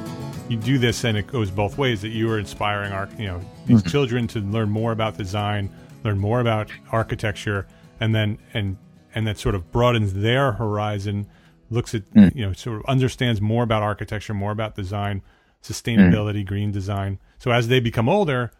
[0.48, 3.40] you do this and it goes both ways, that you are inspiring our, you know,
[3.66, 3.88] these mm-hmm.
[3.88, 5.70] children to learn more about design,
[6.04, 7.66] learn more about architecture,
[8.00, 8.76] and then and
[9.14, 11.26] and that sort of broadens their horizon,
[11.70, 12.34] looks at mm.
[12.34, 15.22] you know, sort of understands more about architecture, more about design,
[15.62, 16.46] sustainability, mm.
[16.46, 17.18] green design.
[17.38, 18.50] So as they become older,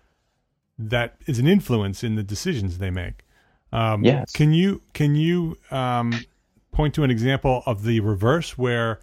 [0.79, 3.25] that is an influence in the decisions they make.
[3.73, 4.33] Um, yes.
[4.33, 6.25] Can you can you um,
[6.73, 9.01] point to an example of the reverse where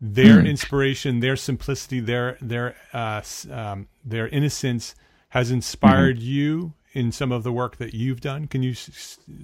[0.00, 0.48] their mm.
[0.48, 4.94] inspiration, their simplicity, their their uh, um, their innocence
[5.30, 6.26] has inspired mm-hmm.
[6.26, 8.46] you in some of the work that you've done?
[8.46, 8.74] Can you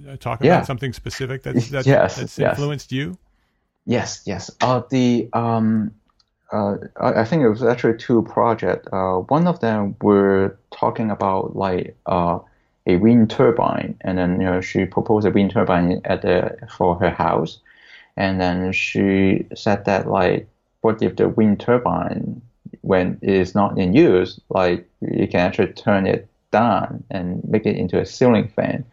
[0.09, 2.97] uh, talk about something specific that's, that's, yes, that's influenced yes.
[2.97, 3.17] you?
[3.85, 4.51] Yes, yes.
[4.59, 5.93] Uh, the um,
[6.51, 8.87] uh, I think it was actually two projects.
[8.91, 12.39] Uh, one of them were talking about like uh,
[12.85, 16.95] a wind turbine, and then you know she proposed a wind turbine at the for
[16.95, 17.59] her house,
[18.15, 20.47] and then she said that like,
[20.81, 22.41] what if the wind turbine
[22.81, 27.65] when it is not in use, like you can actually turn it down and make
[27.65, 28.85] it into a ceiling fan.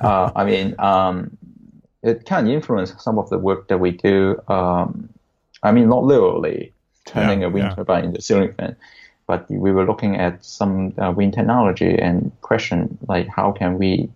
[0.00, 1.36] Uh, I mean, um,
[2.02, 4.40] it can influence some of the work that we do.
[4.48, 5.08] Um,
[5.62, 6.72] I mean, not literally,
[7.06, 7.74] turning yeah, a wind yeah.
[7.74, 8.76] turbine into a ceiling fan.
[9.26, 14.10] But we were looking at some uh, wind technology and question like how can we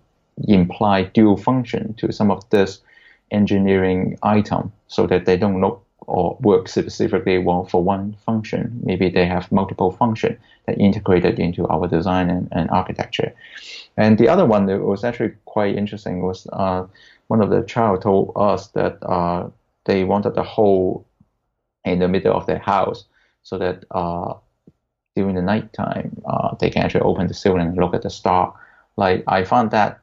[0.46, 2.80] imply dual function to some of this
[3.30, 8.80] engineering item so that they don't look or work specifically well for one function.
[8.82, 13.34] Maybe they have multiple function that integrated into our design and, and architecture.
[13.96, 16.86] And the other one that was actually quite interesting was uh,
[17.26, 19.48] one of the child told us that uh,
[19.84, 21.06] they wanted a hole
[21.84, 23.04] in the middle of their house
[23.42, 24.32] so that uh,
[25.14, 28.54] during the nighttime uh, they can actually open the ceiling and look at the star.
[28.96, 30.00] Like I found that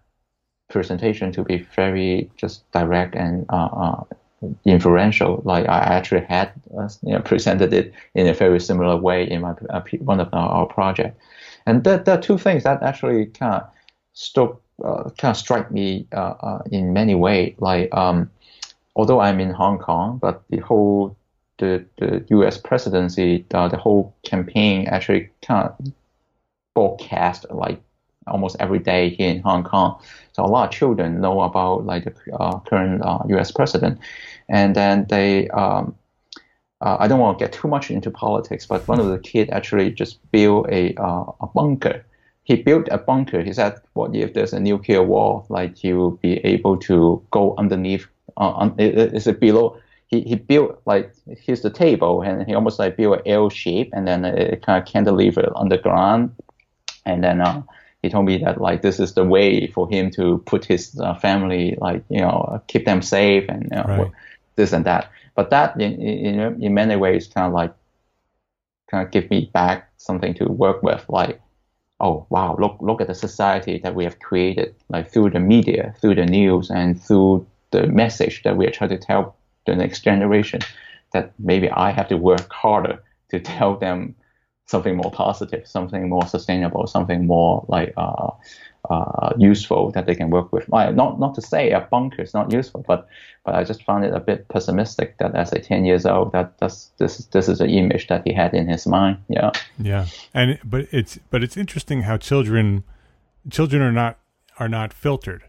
[0.69, 4.01] presentation to be very just direct and uh,
[4.45, 5.41] uh, inferential.
[5.45, 9.41] Like I actually had uh, you know, presented it in a very similar way in
[9.41, 11.19] my uh, one of our, our project,
[11.65, 13.69] and there, are two things that actually kind of
[14.13, 16.07] struck uh, kind of strike me
[16.71, 17.55] in many ways.
[17.59, 18.29] Like um,
[18.95, 21.15] although I'm in Hong Kong, but the whole
[21.57, 22.57] the, the U.S.
[22.57, 25.93] presidency, uh, the whole campaign actually kind of
[26.73, 27.81] broadcast like
[28.27, 29.99] almost every day here in Hong Kong.
[30.33, 33.51] So a lot of children know about like the uh, current uh, U.S.
[33.51, 33.99] president,
[34.49, 35.49] and then they.
[35.49, 35.95] Um,
[36.81, 39.49] uh, I don't want to get too much into politics, but one of the kids
[39.51, 42.05] actually just built a uh, a bunker.
[42.43, 43.41] He built a bunker.
[43.41, 45.45] He said, "What if there's a nuclear war?
[45.49, 48.07] Like will be able to go underneath.
[48.37, 49.77] Uh, is it below?
[50.07, 53.89] He, he built like here's the table, and he almost like built an L shape,
[53.93, 56.35] and then it kind of cantilever underground,
[57.05, 57.63] and then uh,
[58.05, 61.15] he told me that like this is the way for him to put his uh,
[61.15, 64.11] family like you know keep them safe and know, right.
[64.55, 65.11] This and that.
[65.35, 67.73] But that in, in in many ways kind of like
[68.89, 71.41] kind of give me back something to work with like
[71.99, 75.93] oh wow look look at the society that we have created like through the media
[75.99, 80.01] through the news and through the message that we are trying to tell the next
[80.01, 80.61] generation
[81.13, 84.15] that maybe I have to work harder to tell them
[84.67, 88.31] something more positive, something more sustainable, something more like uh,
[88.89, 90.67] uh, useful that they can work with.
[90.69, 93.07] Not not to say a bunker is not useful, but
[93.43, 96.57] but I just found it a bit pessimistic that as a ten years old, that
[96.59, 99.17] this this this is the image that he had in his mind.
[99.29, 99.51] Yeah.
[99.77, 102.83] Yeah, and but it's but it's interesting how children
[103.49, 104.19] children are not
[104.59, 105.43] are not filtered.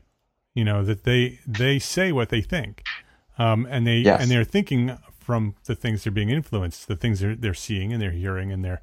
[0.54, 2.82] You know that they they say what they think,
[3.38, 4.20] um, and they yes.
[4.20, 8.00] and they're thinking from the things they're being influenced, the things they're they're seeing and
[8.00, 8.80] they're hearing and they're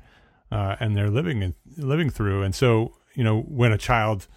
[0.54, 2.44] uh, and they're living and living through.
[2.44, 4.28] And so, you know, when a child,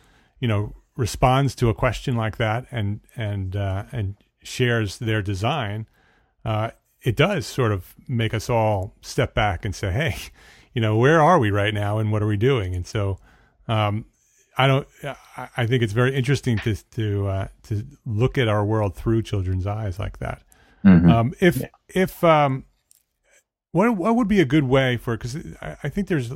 [0.47, 5.89] you know, responds to a question like that and and uh, and shares their design,
[6.45, 6.71] uh,
[7.03, 10.15] it does sort of make us all step back and say, "Hey,
[10.73, 13.19] you know, where are we right now, and what are we doing?" And so,
[13.67, 14.05] um,
[14.57, 14.87] I don't.
[15.57, 19.67] I think it's very interesting to to uh, to look at our world through children's
[19.67, 20.43] eyes like that.
[20.85, 21.11] Mm-hmm.
[21.11, 21.67] Um, if yeah.
[21.89, 22.67] if um,
[23.73, 26.31] what what would be a good way for because I, I think there's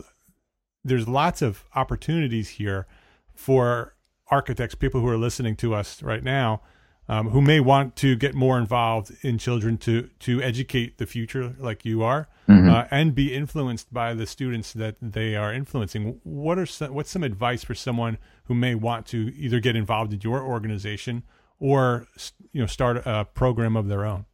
[0.83, 2.89] there's lots of opportunities here
[3.37, 3.95] for
[4.31, 6.63] architects, people who are listening to us right now,
[7.09, 11.55] um, who may want to get more involved in children to to educate the future,
[11.59, 12.71] like you are, mm-hmm.
[12.71, 16.21] uh, and be influenced by the students that they are influencing.
[16.23, 20.13] What are some, what's some advice for someone who may want to either get involved
[20.13, 21.25] in your organization
[21.59, 22.07] or
[22.53, 24.27] you know start a program of their own?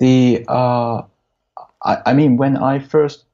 [0.00, 1.02] The uh,
[1.84, 3.24] I, I mean, when I first,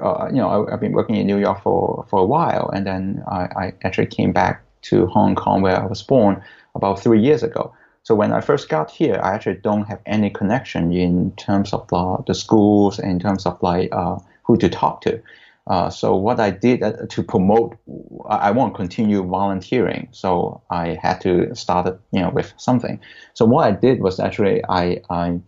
[0.00, 2.86] uh, you know, I, have been working in New York for, for a while, and
[2.86, 6.42] then I, I actually came back to Hong Kong where I was born
[6.74, 7.74] about three years ago.
[8.02, 11.92] So when I first got here, I actually don't have any connection in terms of
[11.92, 15.20] uh, the schools, in terms of like uh, who to talk to.
[15.66, 17.76] Uh, so what I did uh, to promote,
[18.28, 20.08] I, I want to continue volunteering.
[20.12, 23.00] So I had to start, you know, with something.
[23.34, 25.40] So what I did was actually I, I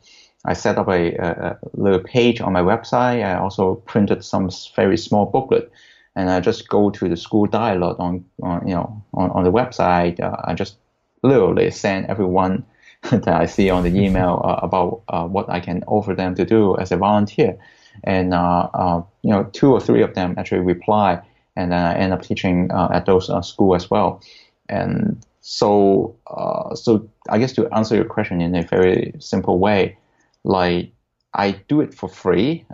[0.45, 3.25] I set up a, a, little page on my website.
[3.25, 5.71] I also printed some very small booklet,
[6.19, 9.53] and I just go to the school dialogue on, on you know on, on the
[9.53, 10.21] website.
[10.21, 10.77] Uh, I just
[11.23, 12.67] literally send everyone
[13.11, 16.45] that I see on the email uh, about uh, what I can offer them to
[16.45, 17.57] do as a volunteer,
[18.03, 21.23] and uh, uh, you know two or three of them actually reply,
[21.55, 24.21] and then I end up teaching uh, at those school as well,
[24.69, 26.17] and so
[26.75, 29.97] so I guess to answer your question in a very simple way
[30.43, 30.93] like
[31.35, 32.67] I do it for free.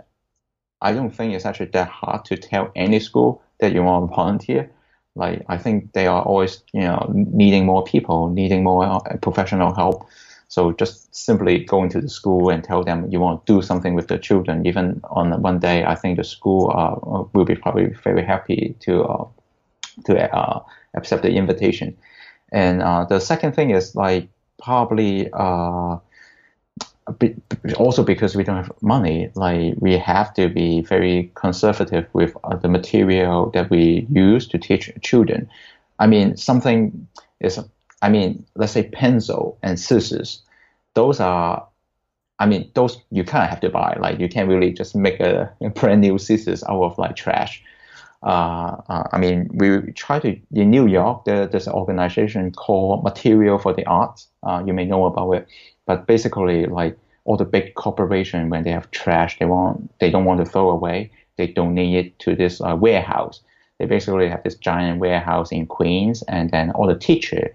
[0.85, 4.15] I don't think it's actually that hard to tell any school that you want to
[4.15, 4.69] volunteer.
[5.15, 9.73] Like I think they are always you know needing more people, needing more uh, professional
[9.73, 10.07] help.
[10.47, 13.95] So just simply go into the school and tell them you want to do something
[13.95, 14.65] with the children.
[14.67, 19.03] Even on one day, I think the school uh, will be probably very happy to
[19.03, 19.25] uh,
[20.05, 20.59] to uh,
[20.93, 21.97] accept the invitation.
[22.51, 24.29] And uh, the second thing is like
[24.61, 25.97] probably uh,
[27.77, 32.55] also because we don't have money, like we have to be very conservative with uh,
[32.55, 35.47] the material that we use to teach children.
[35.99, 37.07] I mean, something
[37.39, 37.59] is,
[38.01, 40.41] I mean, let's say pencil and scissors.
[40.95, 41.67] Those are,
[42.39, 43.97] I mean, those you kind of have to buy.
[43.99, 47.63] Like you can't really just make a, a brand new scissors out of like trash.
[48.23, 51.25] Uh, uh, I mean, we try to in New York.
[51.25, 54.27] There, there's an organization called Material for the Arts.
[54.41, 55.47] Uh, you may know about it
[55.85, 60.25] but basically, like all the big corporation, when they have trash, they want they don't
[60.25, 61.11] want to throw away.
[61.37, 63.41] They donate it to this uh, warehouse.
[63.79, 67.53] They basically have this giant warehouse in Queens, and then all the teacher,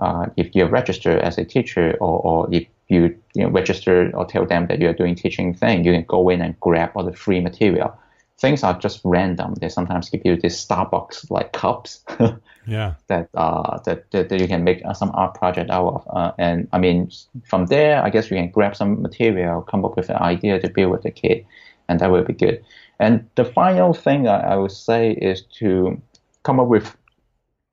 [0.00, 4.26] uh, if you're registered as a teacher, or, or if you, you know, register or
[4.26, 7.16] tell them that you're doing teaching thing, you can go in and grab all the
[7.16, 7.96] free material
[8.42, 9.54] things are just random.
[9.54, 12.04] They sometimes give you these Starbucks like cups.
[12.66, 12.94] yeah.
[13.06, 16.02] That uh that, that, that you can make uh, some art project out of.
[16.10, 17.10] Uh, and I mean,
[17.48, 20.68] from there, I guess you can grab some material, come up with an idea to
[20.68, 21.46] build with the kid,
[21.88, 22.64] and that will be good.
[22.98, 26.02] And the final thing I, I would say is to
[26.42, 26.96] come up with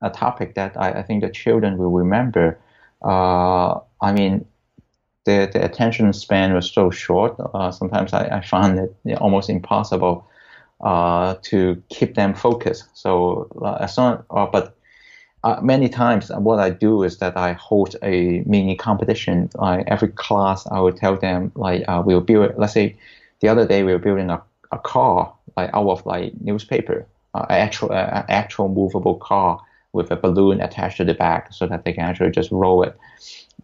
[0.02, 2.58] a topic that I, I think the children will remember.
[3.02, 4.46] Uh, I mean,
[5.24, 7.34] the, the attention span was so short.
[7.38, 10.26] Uh, sometimes I, I found it almost impossible
[10.80, 12.84] uh, to keep them focused.
[12.94, 14.76] So uh, as long, uh, but
[15.42, 19.50] uh, many times what I do is that I hold a mini competition.
[19.54, 22.52] Like every class, I will tell them like we'll build.
[22.56, 22.96] Let's say
[23.40, 27.46] the other day we were building a, a car like out of like newspaper, uh,
[27.48, 29.60] actual uh, actual movable car
[29.92, 32.96] with a balloon attached to the back, so that they can actually just roll it.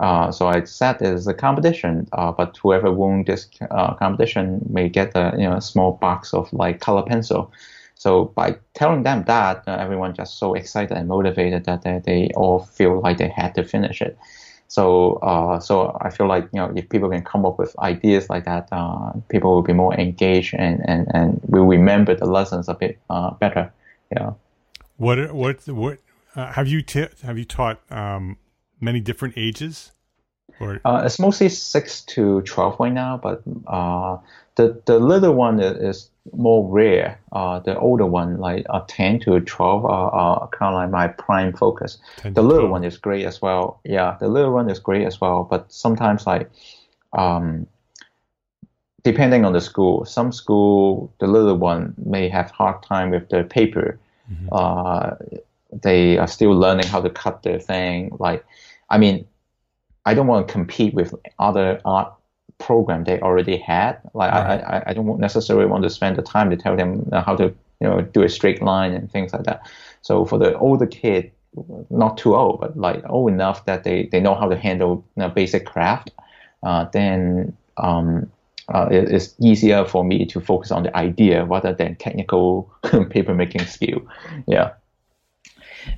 [0.00, 4.60] Uh, so I set it as a competition, uh, but whoever won this uh, competition
[4.68, 7.50] may get a you know a small box of like color pencil.
[7.94, 12.30] So by telling them that, uh, everyone just so excited and motivated that they, they
[12.36, 14.18] all feel like they had to finish it.
[14.68, 18.28] So uh, so I feel like you know if people can come up with ideas
[18.28, 22.68] like that, uh, people will be more engaged and, and, and will remember the lessons
[22.68, 22.98] a bit
[23.40, 23.72] better.
[24.10, 24.32] Yeah.
[24.98, 25.98] What what what
[26.36, 27.80] have you t- have you taught?
[27.90, 28.36] Um
[28.80, 29.92] many different ages?
[30.60, 34.16] Or uh, it's mostly six to twelve right now, but uh,
[34.54, 37.20] the the little one is more rare.
[37.32, 41.08] Uh, the older one, like uh, ten to twelve, are, are kind of like my
[41.08, 41.98] prime focus.
[42.22, 42.70] The little 12.
[42.70, 43.80] one is great as well.
[43.84, 45.44] Yeah, the little one is great as well.
[45.44, 46.48] But sometimes, like,
[47.12, 47.66] um,
[49.02, 53.44] depending on the school, some school the little one may have hard time with the
[53.44, 53.98] paper.
[54.32, 54.48] Mm-hmm.
[54.50, 55.38] Uh,
[55.72, 58.16] they are still learning how to cut their thing.
[58.18, 58.44] Like,
[58.90, 59.26] I mean,
[60.04, 62.12] I don't want to compete with other art
[62.58, 63.98] program they already had.
[64.14, 64.60] Like, right.
[64.60, 67.44] I, I, I don't necessarily want to spend the time to tell them how to,
[67.80, 69.68] you know, do a straight line and things like that.
[70.02, 71.32] So for the older kid,
[71.90, 75.22] not too old, but like old enough that they, they know how to handle you
[75.22, 76.10] know, basic craft,
[76.62, 78.30] uh, then um,
[78.72, 82.70] uh, it, it's easier for me to focus on the idea rather than technical
[83.10, 84.02] paper making skill.
[84.46, 84.72] Yeah.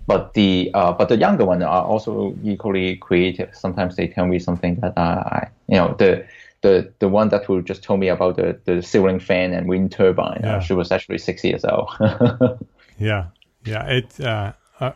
[0.06, 3.54] But the uh, but the younger ones are also equally creative.
[3.54, 6.26] Sometimes they tell me something that uh, I you know the
[6.62, 9.92] the the one that will just told me about the the ceiling fan and wind
[9.92, 10.44] turbine.
[10.44, 10.56] Uh, yeah.
[10.56, 11.90] Uh, she was actually six years old.
[12.98, 13.26] yeah,
[13.64, 13.86] yeah.
[13.86, 14.20] It.
[14.20, 14.92] Uh, uh,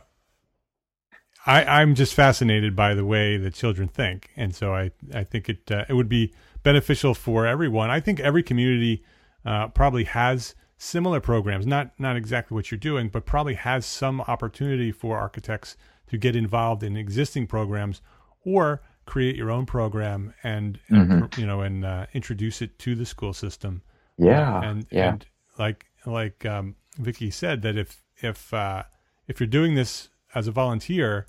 [1.47, 5.49] I I'm just fascinated by the way the children think, and so I I think
[5.49, 6.33] it uh, it would be
[6.63, 7.91] beneficial for everyone.
[7.91, 9.05] I think every community
[9.45, 14.21] uh, probably has similar programs, not not exactly what you're doing, but probably has some
[14.23, 15.77] opportunity for architects
[16.09, 18.03] to get involved in existing programs
[18.45, 21.13] or create your own program and, mm-hmm.
[21.13, 23.83] and you know and uh, introduce it to the school system.
[24.19, 25.11] Yeah, uh, and yeah.
[25.11, 25.27] and
[25.59, 28.83] like like um, Vicky said that if if uh,
[29.29, 31.27] if you're doing this as a volunteer,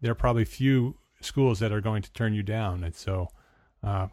[0.00, 3.28] there are probably few schools that are going to turn you down, and so
[3.84, 4.08] uh,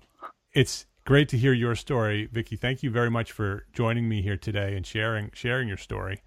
[0.53, 2.55] it's great to hear your story, Vicky.
[2.55, 6.21] Thank you very much for joining me here today and sharing sharing your story.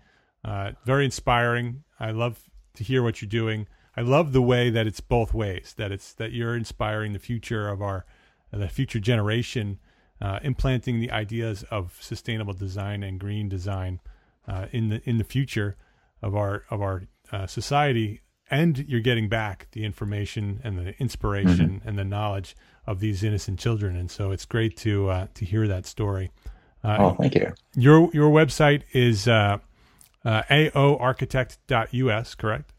[0.45, 1.85] Uh, very inspiring.
[1.99, 3.67] I love to hear what you're doing.
[3.97, 5.75] I love the way that it's both ways.
[5.77, 8.05] That it's that you're inspiring the future of our
[8.53, 9.79] the future generation,
[10.21, 14.01] uh, implanting the ideas of sustainable design and green design
[14.47, 15.77] uh, in the in the future
[16.23, 18.21] of our of our uh, society
[18.51, 21.89] and you're getting back the information and the inspiration mm-hmm.
[21.89, 23.97] and the knowledge of these innocent children.
[23.97, 26.31] And so it's great to uh, to hear that story.
[26.85, 27.53] Uh, oh, thank you.
[27.75, 29.59] Your your website is uh,
[30.25, 32.73] uh, aoarchitect.us, correct?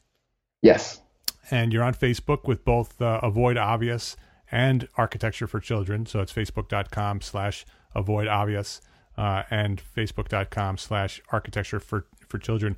[0.61, 1.01] Yes.
[1.49, 4.18] And you're on Facebook with both uh, Avoid Obvious
[4.51, 6.05] and Architecture for Children.
[6.05, 7.65] So it's facebook.com slash
[7.95, 8.82] avoid obvious
[9.18, 12.76] uh, and facebook.com slash architecture for, for children.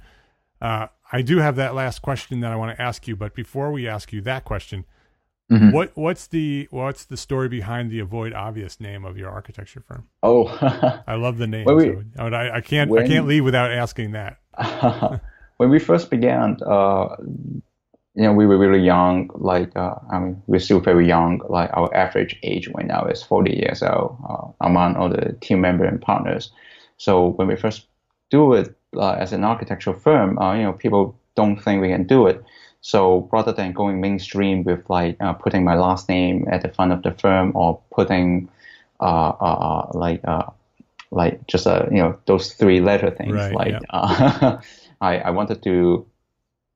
[0.61, 3.71] Uh, I do have that last question that I want to ask you, but before
[3.71, 4.85] we ask you that question,
[5.51, 5.71] mm-hmm.
[5.71, 10.07] what what's the what's the story behind the avoid obvious name of your architecture firm?
[10.21, 10.47] Oh,
[11.07, 11.65] I love the name.
[11.75, 14.39] We, so I, I, can't when, I can't leave without asking that.
[15.57, 17.15] when we first began, uh,
[18.15, 19.29] you know, we were really young.
[19.35, 21.41] Like, uh, I mean, we're still very young.
[21.47, 25.61] Like, our average age right now is 40 years old uh, among all the team
[25.61, 26.51] members and partners.
[26.97, 27.87] So when we first
[28.29, 32.05] do it, uh, as an architectural firm, uh, you know, people don't think we can
[32.05, 32.43] do it.
[32.81, 36.93] So rather than going mainstream with like uh, putting my last name at the front
[36.93, 38.49] of the firm or putting
[39.01, 40.21] uh, uh, uh like
[41.11, 43.81] like just a you know those three letter things, right, like
[45.01, 46.05] I I wanted to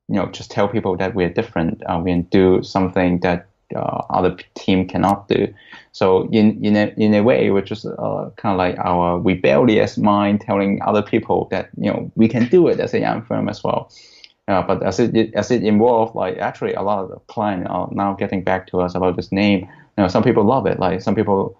[0.08, 1.82] you know just tell people that we're different.
[2.02, 5.52] we can do something that uh, other team cannot do.
[5.94, 9.96] So in in a in a way, which is uh, kind of like our rebellious
[9.96, 13.48] mind telling other people that you know we can do it as a young firm
[13.48, 13.92] as well.
[14.48, 17.88] Uh, but as it as it evolved, like actually a lot of the clients are
[17.92, 19.60] now getting back to us about this name.
[19.96, 20.80] You know, some people love it.
[20.80, 21.56] Like some people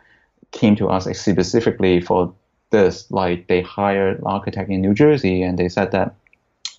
[0.50, 2.34] came to us specifically for
[2.70, 3.08] this.
[3.12, 6.12] Like they hired an architect in New Jersey, and they said that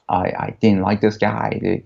[0.10, 1.86] I, I didn't like this guy they,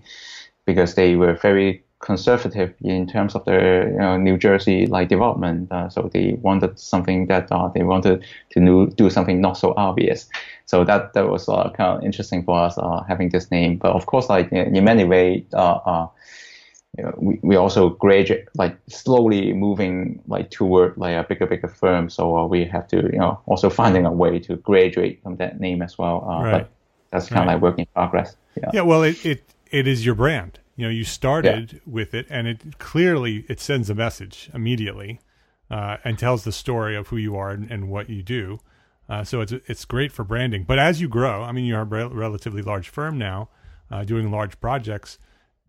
[0.66, 5.70] because they were very conservative in terms of their you know, New Jersey like development.
[5.70, 9.74] Uh, so they wanted something that uh, they wanted to new, do something not so
[9.76, 10.28] obvious.
[10.66, 13.76] So that that was uh, kind of interesting for us uh, having this name.
[13.76, 16.08] But of course, like in many ways, uh, uh,
[16.96, 21.68] you know, we, we also graduate like slowly moving like toward like a bigger bigger
[21.68, 22.08] firm.
[22.08, 25.82] So we have to you know also finding a way to graduate from that name
[25.82, 26.20] as well.
[26.20, 26.52] right.
[26.52, 26.70] But
[27.10, 28.36] that's kind of like work in progress.
[28.56, 28.70] Yeah.
[28.72, 28.80] Yeah.
[28.82, 30.59] Well, it, it, it is your brand.
[30.80, 31.78] You know, you started yeah.
[31.84, 35.20] with it, and it clearly it sends a message immediately,
[35.70, 38.60] uh, and tells the story of who you are and, and what you do.
[39.06, 40.64] Uh, so it's it's great for branding.
[40.64, 43.50] But as you grow, I mean, you're a re- relatively large firm now,
[43.90, 45.18] uh, doing large projects.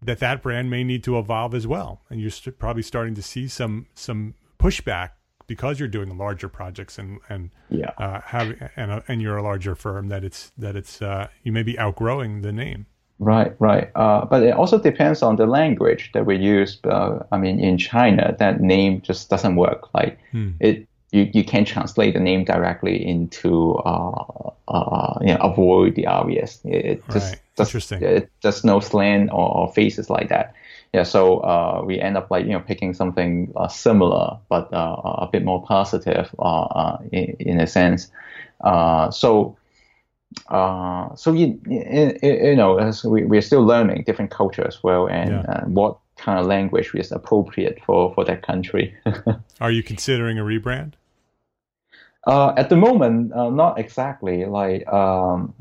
[0.02, 3.22] That that brand may need to evolve as well, and you're st- probably starting to
[3.22, 5.10] see some some pushback
[5.46, 7.92] because you're doing larger projects and and yeah.
[7.98, 11.52] uh, have and uh, and you're a larger firm that it's that it's uh, you
[11.52, 12.86] may be outgrowing the name.
[13.22, 13.92] Right, right.
[13.94, 16.80] Uh, but it also depends on the language that we use.
[16.84, 19.94] Uh, I mean, in China, that name just doesn't work.
[19.94, 20.54] Like hmm.
[20.60, 26.08] it, you, you can't translate the name directly into uh, uh, you know avoid the
[26.08, 26.62] obvious.
[26.66, 27.42] It, it just right.
[27.58, 28.02] does, Interesting.
[28.02, 30.56] It, there's no slang or, or faces like that.
[30.92, 34.96] Yeah, so uh, we end up like you know picking something uh, similar but uh,
[35.20, 38.10] a bit more positive uh, uh, in, in a sense.
[38.62, 39.56] Uh, so
[40.50, 45.08] uh, so you, you, you know as we, we're still learning different culture as well
[45.08, 45.44] and, Yeah.
[45.62, 48.94] and what kind of language is appropriate for, for that country.
[49.62, 50.94] Are you considering a rebrand?
[52.28, 54.46] uh, at the moment, uh, not exactly.
[54.46, 55.54] Like, um,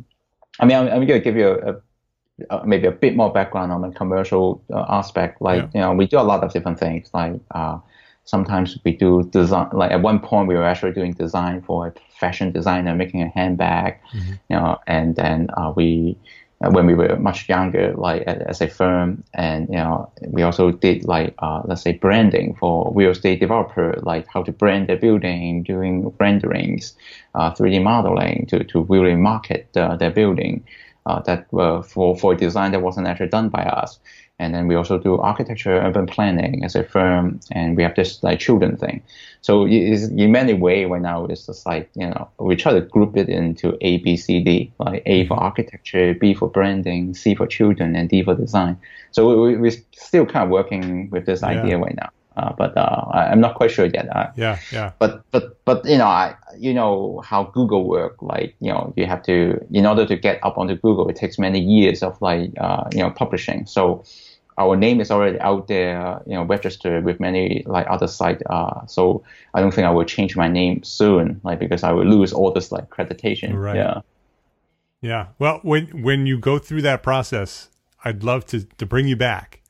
[0.59, 1.77] I mean, I'm, I'm going to give you a, a,
[2.51, 5.41] uh, maybe a bit more background on the commercial uh, aspect.
[5.41, 5.71] Like, Yeah.
[5.75, 7.09] you know, we do a lot of different things.
[7.15, 7.79] Like, uh,
[8.31, 9.69] sometimes we do design.
[9.81, 13.31] Like at one point, we were actually doing design for a fashion designer making a
[13.39, 13.93] handbag.
[14.15, 14.39] Mhm.
[14.51, 15.89] You know, and then uh, we.
[16.65, 18.23] uh, When we were much younger, like
[18.53, 19.99] as a firm, and you know,
[20.37, 24.53] we also did like uh, let's say branding for real estate developer, like how to
[24.53, 26.85] brand their building, doing renderings,
[27.35, 30.65] uh, 3D modeling to, to really market uh, their building.
[31.07, 33.99] Uh, that were for for design that wasn't actually done by us.
[34.41, 38.23] And then we also do architecture, urban planning as a firm, and we have this
[38.23, 39.03] like children thing.
[39.43, 42.73] So it is in many ways right now it's just like you know we try
[42.73, 44.73] to group it into A, B, C, D.
[44.79, 48.77] Like A for architecture, B for branding, C for children, and D for design.
[49.13, 51.49] So we, we, we're still kind of working with this Yeah.
[51.59, 52.11] idea right now.
[52.37, 54.09] Uh, but uh, I'm not quite sure yet.
[54.17, 58.55] Uh, Yeah, yeah, but but but you know I you know how Google work like
[58.61, 61.61] you know you have to in order to get up onto Google it takes many
[61.61, 64.05] years of like uh, you know publishing so
[64.61, 68.87] our name is already out there you know registered with many like other sites uh,
[68.87, 72.33] so I don't think I will change my name soon like because I will lose
[72.33, 73.77] all this like accreditation Right.
[73.77, 74.01] yeah
[75.01, 75.29] yeah.
[75.39, 77.71] Well, when when you go through that process,
[78.05, 79.63] I'd love to to bring you back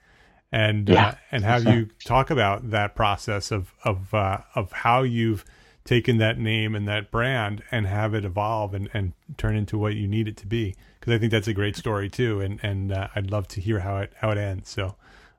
[0.52, 5.44] and uh, and have you talk about that process of of uh, of how you've
[5.84, 9.94] taken that name and that brand and have it evolve and, and turn into what
[9.94, 10.74] you need it to be.
[10.98, 13.80] Because I think that's a great story too and and uh, I'd love to hear
[13.80, 14.68] how it how it ends.
[14.68, 14.96] So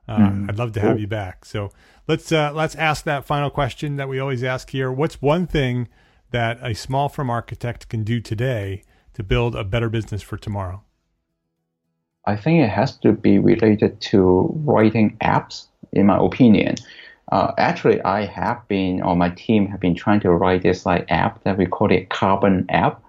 [0.08, 1.44] uh, I'd love to have you back.
[1.44, 1.70] So
[2.08, 4.90] let's uh, let's ask that final question that we always ask here.
[4.90, 5.88] What's one thing
[6.32, 8.82] that a small firm architect can do today
[9.14, 10.82] to build a better business for tomorrow?
[12.26, 16.76] I think it has to be related to writing apps, in my opinion.
[17.32, 21.10] Uh, actually, I have been, or my team have been trying to write this like
[21.10, 23.02] app that we call it Carbon app.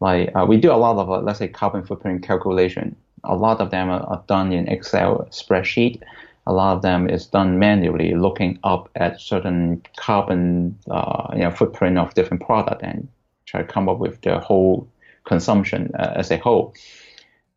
[0.00, 2.96] Like uh, we do a lot of, uh, let's say, carbon footprint calculation.
[3.24, 6.00] A lot of them are, are done in Excel spreadsheet.
[6.46, 11.50] A lot of them is done manually, looking up at certain carbon, uh, you know,
[11.50, 13.06] footprint of different product and
[13.44, 14.88] try to come up with the whole
[15.24, 16.72] consumption uh, as a whole.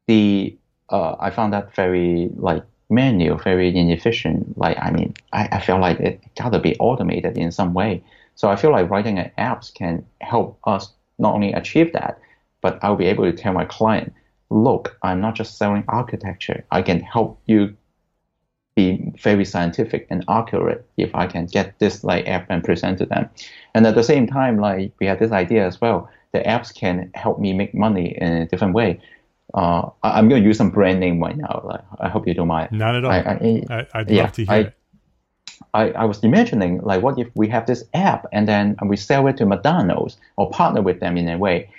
[0.07, 0.57] The
[0.89, 4.57] uh, I found that very like manual, very inefficient.
[4.57, 8.03] Like I mean, I, I feel like it gotta be automated in some way.
[8.35, 12.19] So I feel like writing an apps can help us not only achieve that,
[12.61, 14.13] but I'll be able to tell my client,
[14.49, 16.65] look, I'm not just selling architecture.
[16.71, 17.75] I can help you
[18.75, 23.05] be very scientific and accurate if I can get this like app and present to
[23.05, 23.29] them.
[23.73, 26.09] And at the same time, like we had this idea as well.
[26.31, 29.01] The apps can help me make money in a different way.
[29.53, 31.61] Uh, I- I'm going to use some brand name right now.
[31.63, 32.71] Like, I hope you don't mind.
[32.71, 33.17] not at all I,
[33.69, 34.73] I, I'd yeah, love to hear I- it
[35.73, 39.27] I, I was imagining like what if we have this app and then we sell
[39.27, 41.69] it to McDonald's or partner with them in a way.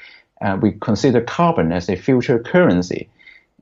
[0.41, 3.09] Uh, we consider carbon as a future currency,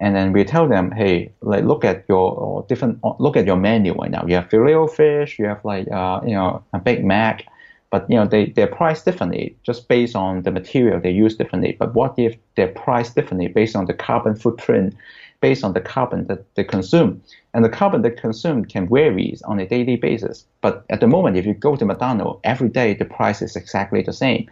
[0.00, 3.56] and then we tell them, hey, like look at your or different look at your
[3.56, 4.24] menu right now.
[4.26, 7.44] You have filet fish, you have like uh, you know a Big Mac,
[7.90, 11.76] but you know they they're priced differently just based on the material they use differently.
[11.78, 14.94] But what if they're priced differently based on the carbon footprint,
[15.40, 17.22] based on the carbon that they consume,
[17.54, 20.44] and the carbon they consume can vary on a daily basis.
[20.60, 24.02] But at the moment, if you go to McDonald's every day, the price is exactly
[24.02, 24.50] the same.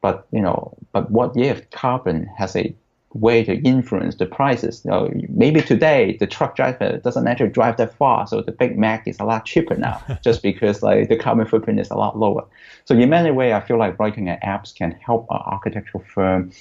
[0.00, 2.74] But you know, but what if carbon has a
[3.14, 4.82] way to influence the prices.
[4.84, 8.78] You know, maybe today the truck driver doesn't actually drive that far, so the Big
[8.78, 12.18] Mac is a lot cheaper now, just because like the carbon footprint is a lot
[12.18, 12.44] lower.
[12.84, 16.52] So in many ways, I feel like writing an apps can help an architectural firm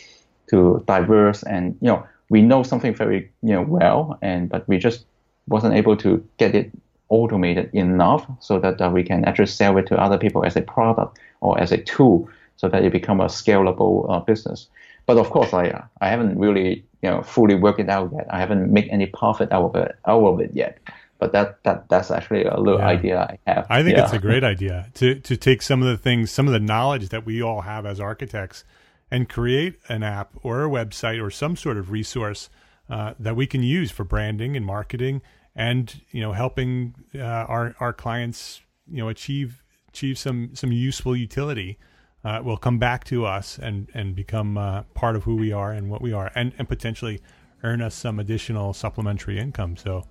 [0.50, 4.78] to diverse and you know we know something very you know well, and but we
[4.78, 5.06] just
[5.48, 6.72] wasn't able to get it
[7.10, 10.62] automated enough so that uh, we can actually sell it to other people as a
[10.62, 14.68] product or as a tool so that it become a scalable uh, business.
[15.06, 18.28] But of course, I I haven't really you know fully worked it out yet.
[18.30, 20.80] I haven't made any profit out of it out of it yet.
[21.20, 22.88] But that that that's actually a little yeah.
[22.88, 23.68] idea I have.
[23.70, 24.04] I think yeah.
[24.04, 27.10] it's a great idea to to take some of the things, some of the knowledge
[27.10, 28.64] that we all have as architects,
[29.12, 32.50] and create an app or a website or some sort of resource
[32.90, 35.22] uh, that we can use for branding and marketing,
[35.56, 41.16] and you know helping uh, our our clients you know achieve achieve some some useful
[41.16, 41.78] utility
[42.24, 45.72] uh, will come back to us and and become uh, part of who we are
[45.72, 47.22] and what we are, and and potentially
[47.64, 49.78] earn us some additional supplementary income.
[49.78, 50.06] So,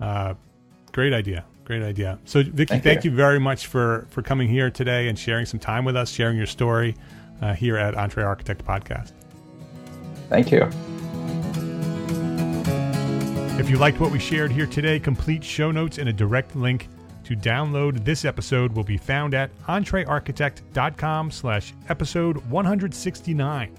[0.00, 0.34] uh,
[0.92, 2.18] great idea, great idea.
[2.24, 3.10] So, Vicky, thank, thank you.
[3.10, 3.16] you.
[3.16, 6.46] very much for for coming here today and sharing some time with us, sharing your
[6.46, 6.96] story
[7.40, 9.12] uh, here at Entre Architect Podcast.
[10.28, 10.68] Thank you.
[13.56, 16.88] If you liked what we shared here today, complete show notes and a direct link
[17.24, 23.76] to download this episode will be found at entrearchitect.com slash episode 169.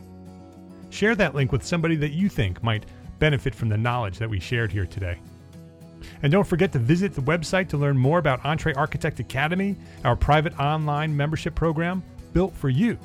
[0.90, 2.86] Share that link with somebody that you think might
[3.20, 5.20] benefit from the knowledge that we shared here today.
[6.22, 10.58] And don't forget to visit the website to learn more about EntreArchitect Academy, our private
[10.60, 12.98] online membership program built for you,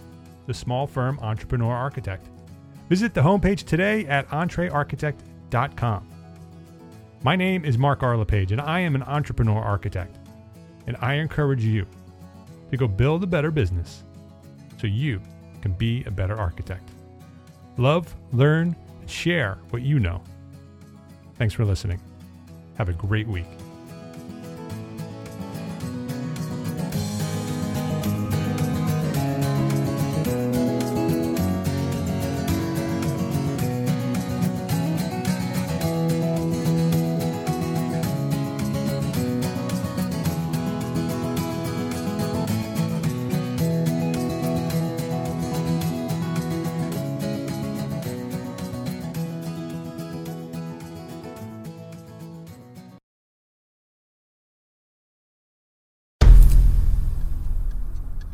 [0.47, 2.27] the small firm entrepreneur architect.
[2.89, 6.07] Visit the homepage today at entrearchitect.com.
[7.23, 8.17] My name is Mark R.
[8.17, 10.20] LePage, and I am an entrepreneur architect
[10.87, 11.87] and I encourage you
[12.71, 14.05] to go build a better business
[14.79, 15.21] so you
[15.61, 16.89] can be a better architect.
[17.77, 20.23] Love, learn, and share what you know.
[21.37, 22.01] Thanks for listening.
[22.77, 23.47] Have a great week.